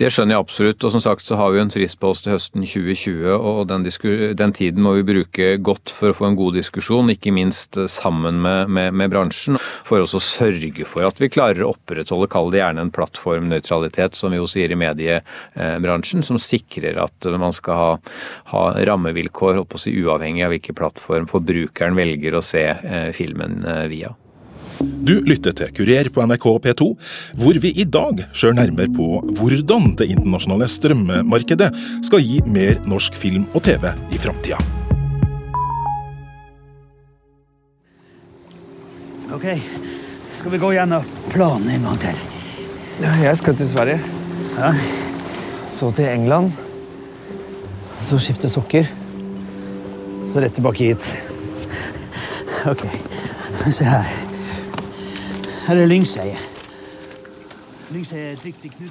Det 0.00 0.08
skjønner 0.08 0.32
jeg 0.32 0.44
absolutt. 0.46 0.84
Og 0.86 0.92
som 0.94 1.02
sagt 1.04 1.26
så 1.26 1.36
har 1.36 1.52
vi 1.52 1.60
en 1.60 1.72
frist 1.72 1.98
på 2.00 2.08
oss 2.14 2.22
til 2.24 2.32
høsten 2.32 2.64
2020, 2.64 3.34
og 3.36 3.66
den, 3.68 3.84
den, 4.38 4.54
tiden 4.56 4.84
må 4.84 4.94
vi 4.96 5.04
bruke 5.10 5.50
godt 5.60 5.92
for 5.92 6.12
å 6.12 6.16
få 6.16 6.30
en 6.30 6.38
god 6.38 6.56
diskusjon, 6.56 7.12
ikke 7.12 7.34
minst 7.36 7.76
sammen 7.92 8.40
med, 8.40 8.72
med, 8.72 8.96
med 8.96 9.12
bransjen. 9.12 9.60
For 9.60 10.00
også 10.00 10.16
å 10.16 10.24
sørge 10.24 10.88
for 10.88 11.04
at 11.04 11.20
vi 11.20 11.28
klarer 11.32 11.66
å 11.66 11.74
opprettholde, 11.74 12.30
kall 12.32 12.48
det 12.54 12.62
gjerne 12.62 12.86
en 12.86 12.94
plattformnøytralitet, 12.96 14.16
som 14.16 14.32
vi 14.32 14.40
jo 14.40 14.48
sier 14.48 14.72
i 14.72 14.80
mediebransjen, 14.80 16.24
som 16.24 16.40
sikrer 16.40 17.02
at 17.04 17.30
man 17.36 17.52
skal 17.56 17.80
ha, 17.80 17.92
ha 18.54 18.64
rammevilkår 18.88 19.60
si, 19.80 19.92
uavhengig 20.00 20.46
av 20.46 20.54
hvilken 20.54 20.80
plattform 20.80 21.28
forbrukeren 21.28 21.98
velger 21.98 22.40
å 22.40 22.44
se 22.44 22.64
eh, 22.72 23.12
filmen 23.16 23.60
eh, 23.68 23.84
via. 23.92 24.14
Du 24.80 25.18
lytter 25.26 25.52
til 25.52 25.72
Kurer 25.76 26.08
på 26.12 26.24
NRK 26.24 26.46
P2, 26.64 26.86
hvor 27.36 27.56
vi 27.60 27.72
i 27.82 27.84
dag 27.84 28.22
ser 28.32 28.54
nærmere 28.56 28.88
på 28.94 29.20
hvordan 29.36 29.90
det 30.00 30.08
internasjonale 30.14 30.68
strømmemarkedet 30.72 31.68
skal 32.06 32.24
gi 32.24 32.38
mer 32.48 32.80
norsk 32.88 33.16
film 33.18 33.44
og 33.52 33.64
TV 33.66 33.90
i 34.12 34.20
framtida. 34.20 34.60
Ok, 39.36 39.44
skal 40.38 40.54
vi 40.56 40.62
gå 40.62 40.72
gjennom 40.74 41.04
planen 41.34 41.68
en 41.76 41.86
gang 41.90 42.00
til? 42.06 42.24
Jeg 43.00 43.36
skal 43.40 43.60
til 43.60 43.68
Sverige. 43.68 44.00
Ja. 44.56 44.72
Så 45.72 45.92
til 45.96 46.08
England. 46.08 46.52
Så 48.00 48.18
skifte 48.18 48.48
sokker. 48.48 48.88
Så 50.28 50.40
rett 50.40 50.56
tilbake 50.56 50.92
hit. 50.92 51.14
Ok, 52.68 52.84
se 53.72 53.84
her. 53.84 54.29
Her 55.66 55.76
er 55.76 55.86
Lyngseie. 55.90 56.38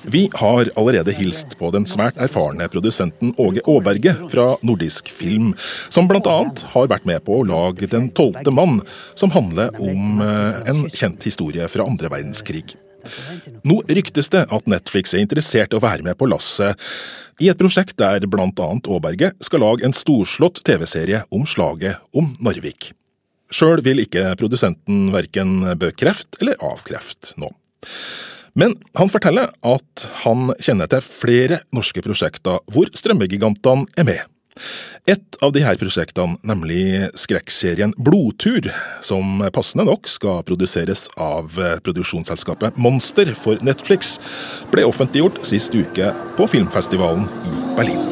Vi 0.04 0.30
har 0.34 0.70
allerede 0.76 1.14
hilst 1.16 1.56
på 1.60 1.70
den 1.72 1.86
svært 1.88 2.18
erfarne 2.20 2.68
produsenten 2.68 3.32
Åge 3.40 3.64
Aaberge 3.64 4.12
fra 4.32 4.48
Nordisk 4.66 5.08
Film, 5.14 5.54
som 5.88 6.10
bl.a. 6.10 6.36
har 6.74 6.92
vært 6.92 7.08
med 7.08 7.24
på 7.24 7.40
å 7.40 7.48
lage 7.48 7.88
Den 7.88 8.10
tolvte 8.12 8.52
mann, 8.52 8.82
som 9.16 9.32
handler 9.32 9.72
om 9.80 10.20
eh, 10.26 10.60
en 10.68 10.84
kjent 10.92 11.24
historie 11.24 11.70
fra 11.72 11.88
andre 11.88 12.12
verdenskrig. 12.12 12.76
Nå 13.64 13.80
ryktes 13.88 14.28
det 14.36 14.44
at 14.52 14.68
Netflix 14.68 15.16
er 15.16 15.24
interessert 15.24 15.72
i 15.72 15.80
å 15.80 15.84
være 15.84 16.04
med 16.04 16.20
på 16.20 16.28
lasset 16.28 16.76
i 17.40 17.48
et 17.48 17.60
prosjekt 17.60 17.96
der 18.04 18.28
bl.a. 18.28 18.50
Aaberge 18.52 19.32
skal 19.40 19.64
lage 19.64 19.88
en 19.88 19.96
storslått 19.96 20.60
TV-serie 20.68 21.24
om 21.32 21.48
slaget 21.48 22.04
om 22.12 22.34
Narvik. 22.44 22.92
Sjøl 23.54 23.84
vil 23.86 24.04
ikke 24.04 24.34
produsenten 24.40 25.10
verken 25.14 25.62
bekrefte 25.82 26.42
eller 26.44 26.60
avkrefte 26.62 27.36
nå. 27.42 27.50
Men 28.60 28.76
han 28.98 29.12
forteller 29.12 29.54
at 29.66 30.10
han 30.24 30.52
kjenner 30.60 30.90
til 30.92 31.06
flere 31.06 31.62
norske 31.76 32.04
prosjekter 32.06 32.60
hvor 32.74 32.90
strømmegigantene 32.98 33.88
er 33.98 34.08
med. 34.10 34.22
Et 35.08 35.38
av 35.42 35.54
disse 35.56 35.72
prosjektene, 35.80 36.36
nemlig 36.44 37.08
skrekkserien 37.18 37.94
Blodtur, 37.98 38.68
som 39.06 39.40
passende 39.56 39.88
nok 39.88 40.10
skal 40.12 40.44
produseres 40.48 41.08
av 41.16 41.56
produksjonsselskapet 41.86 42.78
Monster 42.82 43.32
for 43.40 43.62
Netflix, 43.66 44.18
ble 44.74 44.86
offentliggjort 44.90 45.40
sist 45.48 45.76
uke 45.78 46.12
på 46.38 46.50
filmfestivalen 46.52 47.30
i 47.48 47.56
Berlin. 47.80 48.04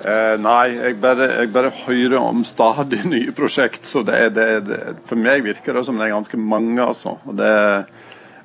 Eh, 0.00 0.36
nei, 0.40 0.76
jeg 0.78 0.96
bare, 1.00 1.26
jeg 1.42 1.50
bare, 1.52 1.72
hører 1.84 2.18
om 2.20 2.44
stadig 2.48 3.02
nye 3.12 3.34
prosjekt. 3.36 3.84
Så 3.88 4.04
det, 4.06 4.20
det, 4.36 4.48
det, 4.68 4.78
for 5.08 5.20
meg 5.20 5.44
virker 5.46 5.76
det 5.76 5.84
som 5.88 6.00
det 6.00 6.08
er 6.08 6.14
ganske 6.16 6.40
mange. 6.40 6.78
altså. 6.82 7.18
Og 7.28 7.36
det, 7.40 7.54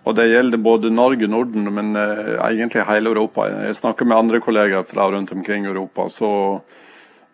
og 0.06 0.18
det 0.18 0.30
gjelder 0.30 0.62
både 0.62 0.94
Norge, 0.94 1.30
Norden, 1.32 1.70
men 1.74 1.96
eh, 2.00 2.36
egentlig 2.50 2.88
hele 2.90 3.14
Europa. 3.14 3.48
Jeg 3.68 3.80
snakker 3.80 4.10
med 4.10 4.20
andre 4.20 4.42
kollegaer 4.44 4.88
fra 4.90 5.08
rundt 5.12 5.32
omkring 5.36 5.66
Europa. 5.66 6.10
så 6.10 6.32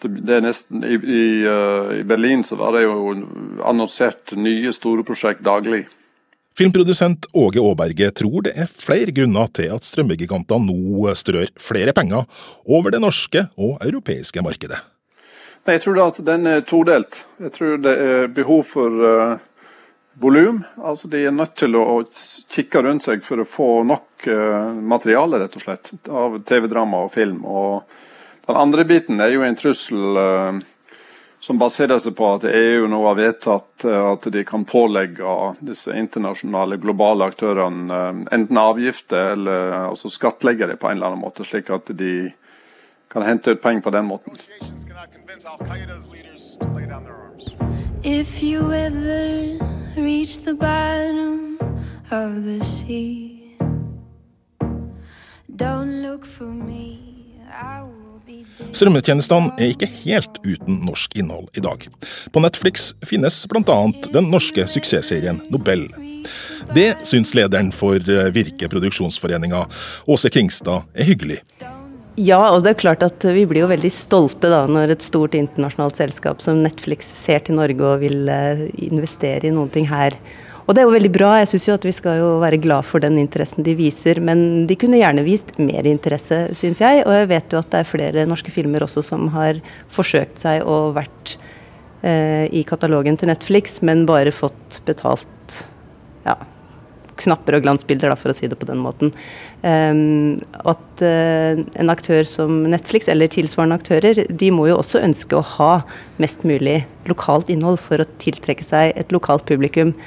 det 0.01 0.34
er 0.34 0.41
nesten, 0.41 0.81
i, 0.81 0.95
i, 0.97 1.25
uh, 1.45 1.91
I 1.99 2.03
Berlin 2.10 2.41
så 2.41 2.55
var 2.57 2.73
det 2.73 2.88
jo 2.88 3.12
annonsert 3.69 4.34
nye 4.34 4.71
store 4.73 5.03
prosjekt 5.05 5.43
daglig. 5.45 5.84
Filmprodusent 6.57 7.29
Åge 7.33 7.61
Aaberge 7.63 8.09
tror 8.11 8.43
det 8.43 8.51
er 8.59 8.67
flere 8.67 9.13
grunner 9.15 9.47
til 9.55 9.71
at 9.71 9.85
strømmegigantene 9.87 10.67
nå 10.67 11.13
strør 11.15 11.47
flere 11.55 11.93
penger 11.95 12.27
over 12.67 12.91
det 12.91 12.99
norske 12.99 13.45
og 13.55 13.77
europeiske 13.79 14.43
markedet. 14.43 14.81
Nei, 15.61 15.77
jeg 15.77 15.83
tror 15.85 16.01
at 16.07 16.19
den 16.25 16.49
er 16.49 16.65
todelt. 16.67 17.21
Jeg 17.39 17.53
tror 17.55 17.79
det 17.79 17.93
er 18.03 18.27
behov 18.35 18.65
for 18.67 18.99
uh, 19.05 19.37
volum. 20.19 20.63
Altså, 20.81 21.07
de 21.07 21.23
er 21.23 21.35
nødt 21.35 21.53
til 21.61 21.77
å, 21.77 21.85
å 21.99 22.51
kikke 22.51 22.81
rundt 22.83 23.05
seg 23.05 23.23
for 23.23 23.43
å 23.43 23.47
få 23.47 23.69
nok 23.87 24.27
uh, 24.27 24.73
materiale, 24.75 25.39
rett 25.43 25.55
og 25.55 25.63
slett, 25.63 25.93
av 26.09 26.39
TV-drama 26.49 27.05
og 27.05 27.13
film. 27.13 27.45
Og 27.45 27.85
den 28.49 28.59
andre 28.59 28.87
biten 28.89 29.21
er 29.23 29.31
jo 29.35 29.45
en 29.45 29.59
trussel 29.59 30.19
uh, 30.19 30.59
som 31.41 31.58
baserer 31.58 31.99
seg 31.99 32.13
på 32.15 32.27
at 32.36 32.43
EU 32.45 32.86
nå 32.89 32.99
har 33.08 33.17
vedtatt 33.17 33.86
eh, 33.89 34.04
at 34.13 34.27
de 34.34 34.43
kan 34.45 34.65
pålegge 34.69 35.36
disse 35.65 35.93
internasjonale, 35.97 36.77
globale 36.77 37.32
aktørene 37.32 37.97
eh, 37.97 38.19
enten 38.38 38.60
avgifter 38.62 39.34
eller 39.34 39.73
altså 39.88 40.12
skattlegge 40.13 40.69
det 40.69 40.77
på 40.77 40.91
en 40.91 40.99
eller 40.99 41.12
annen 41.12 41.23
måte, 41.23 41.45
slik 41.47 41.73
at 41.73 41.89
de 41.97 42.30
kan 43.12 43.25
hente 43.25 43.51
ut 43.51 43.62
penger 43.62 43.82
på 43.82 43.91
den 43.91 44.06
måten. 44.06 44.38
If 48.04 48.41
you 48.43 48.71
ever 48.71 49.58
reach 49.97 50.38
the 50.45 50.54
bottom 50.54 51.58
of 52.12 52.43
the 52.45 52.60
sea, 52.63 53.58
don't 55.56 56.01
look 56.01 56.25
for 56.25 56.45
me, 56.54 56.99
I 57.51 57.82
will 57.82 58.00
Strømmetjenestene 58.71 59.55
er 59.59 59.73
ikke 59.73 59.89
helt 60.03 60.39
uten 60.45 60.81
norsk 60.85 61.15
innhold 61.19 61.49
i 61.57 61.63
dag. 61.63 61.83
På 62.31 62.43
Netflix 62.43 62.91
finnes 63.07 63.41
bl.a. 63.51 63.79
den 64.13 64.31
norske 64.31 64.67
suksessserien 64.69 65.41
Nobel. 65.51 65.87
Det 66.75 66.93
syns 67.07 67.33
lederen 67.35 67.71
for 67.75 67.97
eh, 67.97 68.31
Virke 68.35 68.69
produksjonsforeninga, 68.71 69.65
Åse 70.11 70.31
Kringstad, 70.31 70.87
er 70.93 71.09
hyggelig. 71.09 71.41
Ja, 72.19 72.41
og 72.51 72.61
det 72.65 72.73
er 72.73 72.81
klart 72.81 73.03
at 73.05 73.23
vi 73.23 73.45
blir 73.47 73.63
jo 73.63 73.71
veldig 73.71 73.89
stolte 73.93 74.49
da 74.51 74.65
når 74.69 74.97
et 74.97 75.05
stort 75.05 75.35
internasjonalt 75.37 75.97
selskap 75.97 76.43
som 76.43 76.59
Netflix 76.61 77.07
ser 77.17 77.41
til 77.47 77.57
Norge 77.57 77.87
og 77.87 78.03
vil 78.03 78.29
eh, 78.29 78.67
investere 78.83 79.47
i 79.47 79.53
noen 79.55 79.71
ting 79.73 79.87
her. 79.89 80.17
Og 80.71 80.75
det 80.77 80.86
er 80.86 80.88
jo 80.88 80.93
veldig 80.93 81.10
bra. 81.12 81.29
Jeg 81.41 81.49
syns 81.51 81.65
jo 81.67 81.73
at 81.75 81.84
vi 81.84 81.91
skal 81.91 82.21
jo 82.21 82.27
være 82.39 82.62
glad 82.63 82.88
for 82.88 83.03
den 83.03 83.17
interessen 83.19 83.65
de 83.65 83.73
viser. 83.75 84.21
Men 84.23 84.69
de 84.69 84.77
kunne 84.79 85.01
gjerne 85.01 85.25
vist 85.25 85.49
mer 85.60 85.84
interesse, 85.89 86.38
syns 86.55 86.79
jeg. 86.79 87.01
Og 87.03 87.12
jeg 87.12 87.27
vet 87.27 87.51
jo 87.51 87.60
at 87.60 87.73
det 87.73 87.81
er 87.81 87.89
flere 87.89 88.23
norske 88.29 88.53
filmer 88.55 88.86
også 88.86 89.03
som 89.03 89.27
har 89.34 89.60
forsøkt 89.91 90.39
seg 90.39 90.63
og 90.63 90.93
vært 90.95 91.34
eh, 92.07 92.47
i 92.55 92.63
katalogen 92.63 93.19
til 93.19 93.34
Netflix, 93.34 93.81
men 93.84 94.05
bare 94.07 94.31
fått 94.31 94.79
betalt 94.88 95.57
ja, 96.23 96.38
knapper 97.19 97.60
og 97.60 97.67
glansbilder, 97.67 98.15
da, 98.15 98.15
for 98.23 98.31
å 98.31 98.38
si 98.39 98.47
det 98.47 98.62
på 98.63 98.71
den 98.71 98.79
måten. 98.79 99.12
Um, 99.67 100.39
at 100.63 101.03
uh, 101.03 101.60
en 101.84 101.91
aktør 101.91 102.23
som 102.23 102.63
Netflix, 102.71 103.12
eller 103.12 103.27
tilsvarende 103.36 103.81
aktører, 103.81 104.23
de 104.23 104.55
må 104.55 104.71
jo 104.71 104.79
også 104.79 105.03
ønske 105.03 105.36
å 105.36 105.45
ha 105.57 105.71
mest 106.23 106.47
mulig 106.47 106.79
lokalt 107.12 107.51
innhold 107.51 107.84
for 107.84 107.99
å 107.99 108.12
tiltrekke 108.23 108.65
seg 108.65 108.95
et 108.95 109.12
lokalt 109.12 109.49
publikum. 109.51 109.97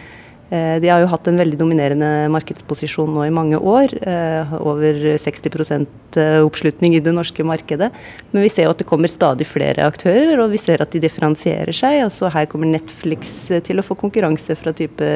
Eh, 0.51 0.81
de 0.81 0.91
har 0.93 1.01
jo 1.01 1.09
hatt 1.09 1.29
en 1.31 1.39
veldig 1.41 1.57
dominerende 1.57 2.09
markedsposisjon 2.33 3.15
nå 3.17 3.25
i 3.25 3.33
mange 3.35 3.57
år. 3.57 3.95
Eh, 4.05 4.53
over 4.61 5.01
60 5.21 5.87
eh, 6.21 6.41
oppslutning 6.45 6.97
i 6.99 7.03
det 7.05 7.15
norske 7.17 7.47
markedet. 7.47 7.91
Men 8.33 8.45
vi 8.45 8.53
ser 8.53 8.69
jo 8.69 8.75
at 8.75 8.83
det 8.83 8.89
kommer 8.89 9.11
stadig 9.11 9.49
flere 9.49 9.87
aktører, 9.89 10.37
og 10.43 10.53
vi 10.53 10.61
ser 10.61 10.85
at 10.85 10.93
de 10.93 11.03
differensierer 11.03 11.73
seg. 11.75 12.03
Altså 12.05 12.31
her 12.33 12.49
kommer 12.51 12.71
Netflix 12.71 13.49
til 13.65 13.81
å 13.81 13.87
få 13.87 13.97
konkurranse 13.99 14.57
fra 14.59 14.75
type 14.77 15.09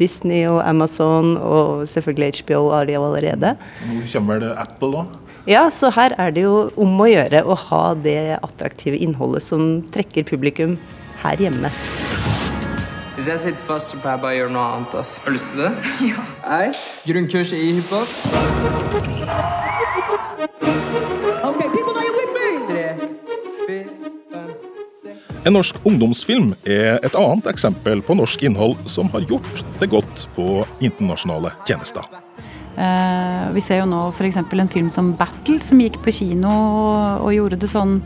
Disney 0.00 0.44
og 0.50 0.60
Amazon, 0.66 1.36
og 1.38 1.86
selvfølgelig 1.90 2.42
HBO 2.42 2.64
har 2.74 2.90
de 2.90 2.98
allerede. 2.98 3.54
Nå 3.86 4.06
kommer 4.12 4.42
det 4.42 4.56
Apple 4.58 5.04
òg. 5.04 5.18
Ja, 5.50 5.64
så 5.74 5.88
her 5.90 6.14
er 6.22 6.30
det 6.34 6.44
jo 6.44 6.68
om 6.78 7.00
å 7.02 7.08
gjøre 7.10 7.42
å 7.42 7.56
ha 7.64 7.84
det 7.98 8.36
attraktive 8.38 9.00
innholdet 9.02 9.42
som 9.42 9.80
trekker 9.94 10.28
publikum 10.28 10.76
her 11.24 11.42
hjemme. 11.42 11.70
Hvis 13.22 13.28
jeg 13.30 13.38
sitter 13.38 13.62
fast, 13.62 13.92
så 13.92 13.98
pleier 14.02 14.16
jeg 14.16 14.20
bare 14.24 14.34
å 14.34 14.38
gjøre 14.40 14.50
noe 14.50 14.62
annet. 14.74 14.94
ass. 14.98 15.10
Har 15.22 15.30
du 15.30 15.36
lyst 15.36 15.52
til 15.52 15.60
det? 15.62 15.68
Ja. 16.10 16.22
Eit. 16.56 16.86
Grunnkurs 17.06 17.52
i 17.54 17.60
hiphop. 17.76 18.10
Okay, 21.46 21.68
people 21.70 21.94
are 22.00 22.02
you 22.02 22.16
with 22.16 22.32
me? 22.34 22.48
Tre, 22.66 22.82
fire, 23.68 23.86
en 25.46 25.54
norsk 25.54 25.78
ungdomsfilm 25.86 26.50
er 26.66 26.98
et 26.98 27.14
annet 27.14 27.46
eksempel 27.54 28.02
på 28.02 28.18
norsk 28.18 28.42
innhold 28.50 28.90
som 28.90 29.06
har 29.14 29.22
gjort 29.30 29.64
det 29.78 29.92
godt 29.94 30.26
på 30.34 30.66
internasjonale 30.82 31.54
tjenester. 31.62 32.02
Uh, 32.74 33.54
vi 33.54 33.62
ser 33.62 33.84
jo 33.84 33.88
nå 33.94 34.08
f.eks. 34.10 34.42
en 34.42 34.74
film 34.74 34.90
som 34.90 35.14
'Battle', 35.14 35.62
som 35.62 35.78
gikk 35.78 36.02
på 36.02 36.18
kino 36.18 36.50
og, 36.50 37.30
og 37.30 37.34
gjorde 37.38 37.62
det 37.62 37.70
sånn 37.70 38.00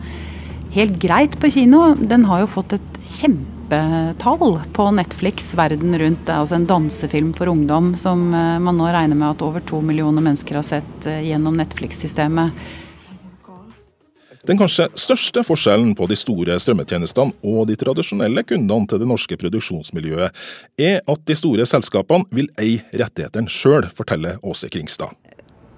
helt 0.76 1.00
greit 1.00 1.40
på 1.40 1.57
kino. 1.57 1.94
Den 1.96 2.29
har 2.29 2.44
jo 2.44 2.57
fått 2.61 2.76
et 2.76 3.05
kjempe 3.09 3.55
kjempetall 3.68 4.61
på 4.72 4.90
Netflix 4.90 5.55
verden 5.55 5.98
rundt. 5.98 6.26
Det 6.26 6.33
er 6.33 6.40
altså 6.40 6.55
en 6.55 6.66
dansefilm 6.66 7.33
for 7.35 7.48
ungdom 7.48 7.96
som 7.96 8.33
eh, 8.35 8.59
man 8.59 8.76
nå 8.76 8.87
regner 8.87 9.16
med 9.16 9.31
at 9.31 9.42
over 9.42 9.61
to 9.61 9.81
millioner 9.83 10.22
mennesker 10.22 10.57
har 10.57 10.62
sett 10.62 11.07
eh, 11.07 11.24
gjennom 11.26 11.57
Netflix-systemet. 11.57 12.50
Den 14.46 14.59
kanskje 14.59 14.87
største 14.94 15.42
forskjellen 15.42 15.96
på 15.98 16.07
de 16.07 16.14
store 16.16 16.55
strømmetjenestene 16.62 17.35
og 17.42 17.66
de 17.66 17.74
tradisjonelle 17.76 18.44
kundene 18.46 18.87
til 18.87 19.02
det 19.02 19.09
norske 19.11 19.37
produksjonsmiljøet, 19.40 20.31
er 20.79 21.00
at 21.02 21.26
de 21.26 21.35
store 21.35 21.66
selskapene 21.66 22.31
vil 22.31 22.52
eie 22.62 22.87
rettighetene 22.94 23.50
sjøl, 23.50 23.90
forteller 23.90 24.38
Åse 24.46 24.70
Kringstad 24.70 25.25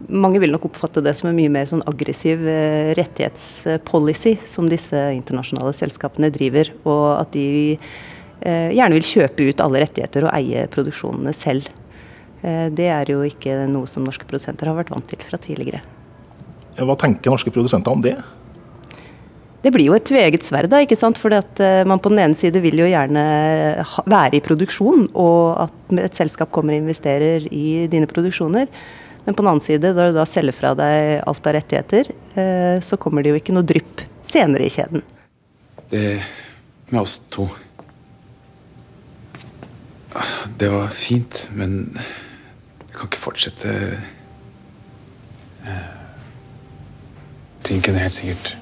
mange 0.06 0.38
vil 0.42 0.52
nok 0.54 0.68
oppfatte 0.68 1.02
det 1.02 1.14
som 1.18 1.30
en 1.30 1.36
mye 1.36 1.50
mer 1.52 1.66
sånn 1.68 1.82
aggressiv 1.88 2.44
eh, 2.46 2.92
rettighetspolicy 2.98 4.36
som 4.46 4.70
disse 4.70 5.00
internasjonale 5.16 5.74
selskapene 5.76 6.30
driver, 6.34 6.70
og 6.86 7.04
at 7.18 7.34
de 7.34 7.74
eh, 7.74 8.70
gjerne 8.76 8.98
vil 8.98 9.08
kjøpe 9.10 9.50
ut 9.50 9.62
alle 9.64 9.82
rettigheter 9.82 10.28
og 10.28 10.34
eie 10.36 10.66
produksjonene 10.72 11.34
selv. 11.36 11.68
Eh, 12.42 12.68
det 12.70 12.90
er 12.94 13.10
jo 13.10 13.24
ikke 13.26 13.64
noe 13.70 13.90
som 13.90 14.06
norske 14.06 14.28
produsenter 14.28 14.70
har 14.70 14.78
vært 14.78 14.94
vant 14.94 15.08
til 15.10 15.22
fra 15.26 15.40
tidligere. 15.42 15.82
Hva 16.78 16.94
tenker 16.98 17.34
norske 17.34 17.50
produsenter 17.50 17.90
om 17.90 18.04
det? 18.04 18.14
Det 19.64 19.72
blir 19.74 19.88
jo 19.88 19.96
et 19.96 20.06
tveget 20.06 20.44
sverd, 20.46 20.70
da, 20.70 20.78
ikke 20.84 20.96
sant. 20.96 21.18
For 21.18 21.34
man 21.90 21.98
på 21.98 22.12
den 22.12 22.20
ene 22.22 22.38
side 22.38 22.60
vil 22.62 22.78
jo 22.78 22.86
gjerne 22.86 23.24
være 24.06 24.38
i 24.38 24.42
produksjon, 24.44 25.08
og 25.18 25.64
at 25.64 25.96
et 26.04 26.14
selskap 26.14 26.52
kommer 26.54 26.76
og 26.76 26.84
investerer 26.84 27.48
i 27.50 27.88
dine 27.90 28.06
produksjoner. 28.06 28.70
Men 29.28 29.34
på 29.36 29.42
den 29.42 29.48
annen 29.50 29.60
side, 29.60 29.90
når 29.92 30.06
du 30.08 30.16
da 30.16 30.22
selger 30.24 30.56
fra 30.56 30.70
deg 30.72 31.18
alt 31.28 31.46
av 31.50 31.52
rettigheter, 31.52 32.06
eh, 32.32 32.78
så 32.80 32.96
kommer 32.96 33.20
det 33.20 33.34
jo 33.34 33.36
ikke 33.36 33.52
noe 33.52 33.66
drypp 33.68 34.00
senere 34.24 34.64
i 34.64 34.70
kjeden. 34.72 35.02
Det 35.92 36.22
med 36.88 37.02
oss 37.02 37.18
to 37.28 37.44
Altså, 40.16 40.48
det 40.56 40.70
var 40.72 40.88
fint, 40.88 41.42
men 41.52 41.76
det 41.92 42.94
kan 42.94 43.10
ikke 43.10 43.20
fortsette 43.20 43.74
eh, 45.68 45.92
Ting 47.68 47.84
kunne 47.84 48.00
helt 48.00 48.16
sikkert 48.16 48.56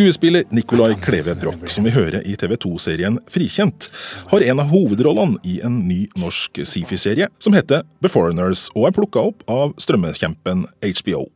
Skuespiller 0.00 0.44
Nicolai 0.48 0.94
Kleve 0.94 1.34
Broch, 1.34 1.68
som 1.68 1.84
vi 1.84 1.90
hører 1.92 2.22
i 2.24 2.32
TV 2.40 2.54
2-serien 2.56 3.18
Frikjent, 3.28 3.90
har 4.30 4.44
en 4.46 4.62
av 4.62 4.70
hovedrollene 4.70 5.36
i 5.44 5.58
en 5.66 5.74
ny 5.84 6.06
norsk 6.16 6.62
sci-fi-serie 6.62 7.26
som 7.36 7.52
heter 7.52 7.82
Beforeigners, 8.00 8.62
og 8.72 8.86
er 8.88 8.94
plukka 8.96 9.20
opp 9.28 9.44
av 9.52 9.74
strømmekjempen 9.82 10.62
HBO. 10.80 11.26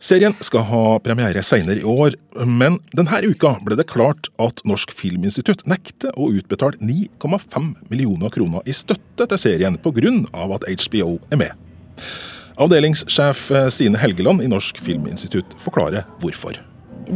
Serien 0.00 0.38
skal 0.40 0.64
ha 0.70 0.80
premiere 1.04 1.42
senere 1.44 1.82
i 1.82 1.84
år, 1.84 2.16
men 2.48 2.80
denne 2.96 3.20
uka 3.28 3.52
ble 3.66 3.76
det 3.76 3.90
klart 3.92 4.32
at 4.40 4.64
Norsk 4.64 4.96
Filminstitutt 4.96 5.66
nekter 5.68 6.16
å 6.16 6.30
utbetale 6.32 6.80
9,5 6.80 7.68
millioner 7.92 8.32
kroner 8.32 8.64
i 8.64 8.72
støtte 8.72 9.28
til 9.28 9.42
serien 9.44 9.76
pga. 9.76 10.16
at 10.56 10.64
HBO 10.86 11.18
er 11.28 11.44
med. 11.44 11.52
Avdelingssjef 12.56 13.50
Stine 13.68 14.00
Helgeland 14.00 14.40
i 14.40 14.48
Norsk 14.48 14.80
Filminstitutt 14.80 15.60
forklarer 15.60 16.08
hvorfor 16.24 16.56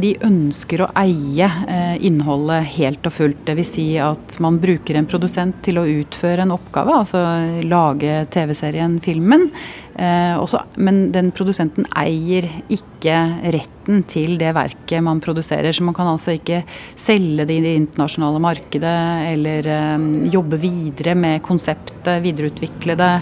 de 0.01 0.11
ønsker 0.25 0.83
å 0.83 0.89
eie 0.99 1.47
eh, 1.47 1.95
innholdet 2.07 2.67
helt 2.75 3.07
og 3.07 3.15
fullt. 3.15 3.41
Dvs. 3.47 3.71
Si 3.75 3.87
at 4.01 4.37
man 4.43 4.59
bruker 4.61 4.99
en 4.99 5.09
produsent 5.09 5.61
til 5.65 5.79
å 5.81 5.87
utføre 5.87 6.45
en 6.45 6.53
oppgave, 6.55 6.99
altså 7.01 7.23
lage 7.65 8.21
TV-serien, 8.33 8.99
filmen. 9.05 9.49
Eh, 9.95 10.35
også, 10.35 10.59
men 10.83 11.05
den 11.15 11.29
produsenten 11.31 11.85
eier 11.95 12.43
ikke 12.73 13.15
retten 13.55 14.01
til 14.11 14.33
det 14.41 14.49
verket 14.57 15.03
man 15.05 15.21
produserer. 15.23 15.71
Så 15.71 15.85
man 15.87 15.95
kan 15.95 16.09
altså 16.11 16.33
ikke 16.35 16.63
selge 16.99 17.45
det 17.47 17.55
i 17.55 17.63
det 17.63 17.75
internasjonale 17.79 18.41
markedet 18.43 18.95
eller 19.31 19.69
eh, 19.71 20.07
jobbe 20.33 20.59
videre 20.59 21.13
med 21.15 21.39
konseptet, 21.45 22.11
videreutvikle 22.25 22.97
det, 22.99 23.13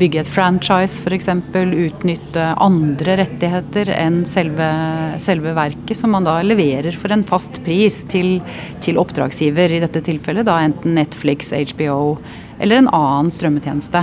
bygge 0.00 0.24
et 0.24 0.32
franchise 0.32 0.98
f.eks., 1.04 1.30
utnytte 1.56 2.48
andre 2.62 3.16
rettigheter 3.22 3.92
enn 3.94 4.24
selve, 4.26 4.66
selve, 5.22 5.54
verket, 5.56 5.94
som 6.00 6.10
man 6.16 6.26
da 6.26 6.40
leverer 6.42 6.98
for 6.98 7.14
en 7.14 7.22
fast 7.26 7.62
pris 7.64 8.00
til, 8.10 8.40
til 8.82 8.98
oppdragsgiver, 8.98 9.78
i 9.78 9.80
dette 9.84 10.02
tilfellet 10.10 10.48
da 10.50 10.58
enten 10.66 10.98
Netflix, 10.98 11.54
HBO 11.54 12.16
eller 12.58 12.80
en 12.80 12.90
annen 12.94 13.32
strømmetjeneste. 13.32 14.02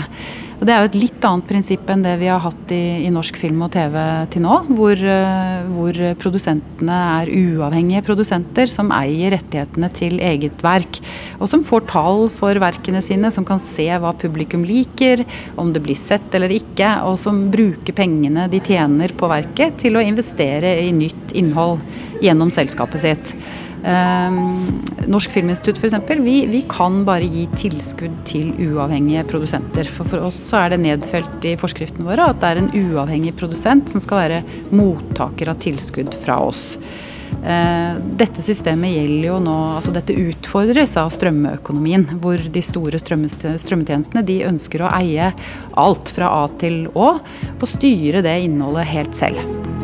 Og 0.63 0.67
Det 0.69 0.71
er 0.71 0.85
jo 0.85 0.87
et 0.93 1.01
litt 1.01 1.25
annet 1.27 1.43
prinsipp 1.49 1.89
enn 1.91 2.05
det 2.05 2.13
vi 2.21 2.29
har 2.31 2.39
hatt 2.39 2.69
i, 2.71 3.03
i 3.03 3.09
norsk 3.11 3.35
film 3.35 3.65
og 3.65 3.73
TV 3.73 3.97
til 4.31 4.45
nå, 4.45 4.61
hvor, 4.77 4.95
uh, 4.95 5.65
hvor, 5.75 5.97
produsentene 6.21 6.99
er 7.17 7.31
uavhengige 7.35 8.03
produsenter 8.07 8.71
som 8.71 8.93
eier 8.95 9.33
rettighetene 9.35 9.89
til 9.91 10.21
eget 10.23 10.63
verk, 10.63 11.01
og 11.35 11.51
som 11.51 11.65
får 11.67 11.83
tall 11.91 12.29
for 12.31 12.55
verkene 12.63 13.01
sine, 13.03 13.27
som 13.35 13.43
kan 13.43 13.59
se 13.59 13.89
hva 13.91 14.13
publikum 14.15 14.63
liker, 14.63 15.25
om 15.59 15.73
det 15.75 15.83
blir 15.83 15.99
sett 15.99 16.31
eller 16.39 16.55
ikke, 16.55 16.93
og 17.09 17.19
som 17.19 17.49
bruker 17.51 17.99
pengene 17.99 18.47
de 18.47 18.63
tjener 18.63 19.11
på 19.19 19.27
verket 19.33 19.75
til 19.83 19.99
å 19.99 20.05
investere 20.05 20.77
i 20.85 20.95
nytt 20.95 21.35
innhold 21.35 21.83
gjennom 22.23 22.55
selskapet 22.55 23.03
sitt. 23.03 23.35
Ehm, 23.83 24.81
Norsk 25.11 25.31
Filminstitutt 25.31 25.77
f.eks. 25.77 25.95
Vi, 26.23 26.45
vi 26.47 26.61
kan 26.69 27.01
bare 27.07 27.27
gi 27.27 27.47
tilskudd 27.59 28.15
til 28.27 28.53
uavhengige 28.69 29.25
produsenter. 29.27 29.89
For, 29.91 30.07
for 30.07 30.29
oss 30.29 30.39
så 30.49 30.63
er 30.63 30.73
det 30.73 30.83
nedfelt 30.85 31.47
i 31.47 31.57
forskriftene 31.59 32.07
våre 32.07 32.29
at 32.31 32.39
det 32.41 32.51
er 32.51 32.61
en 32.63 32.71
uavhengig 32.71 33.35
produsent 33.39 33.91
som 33.91 34.03
skal 34.03 34.23
være 34.23 34.43
mottaker 34.71 35.51
av 35.51 35.59
tilskudd 35.63 36.15
fra 36.23 36.39
oss. 36.45 36.69
Ehm, 37.43 37.99
dette 38.19 38.43
systemet 38.45 38.95
gjelder 38.95 39.27
jo 39.33 39.37
nå, 39.43 39.57
altså 39.75 39.91
dette 39.95 40.15
utfordres 40.15 40.95
av 41.01 41.11
strømøkonomien, 41.11 42.07
hvor 42.23 42.39
de 42.39 42.63
store 42.63 43.01
strømmetjenestene 43.03 44.23
de 44.23 44.43
ønsker 44.47 44.85
å 44.85 44.93
eie 44.95 45.33
alt 45.75 46.15
fra 46.15 46.31
A 46.43 46.45
til 46.61 46.85
Å, 46.93 47.15
og 47.59 47.67
styre 47.75 48.23
det 48.23 48.39
innholdet 48.47 48.87
helt 48.95 49.19
selv. 49.19 49.82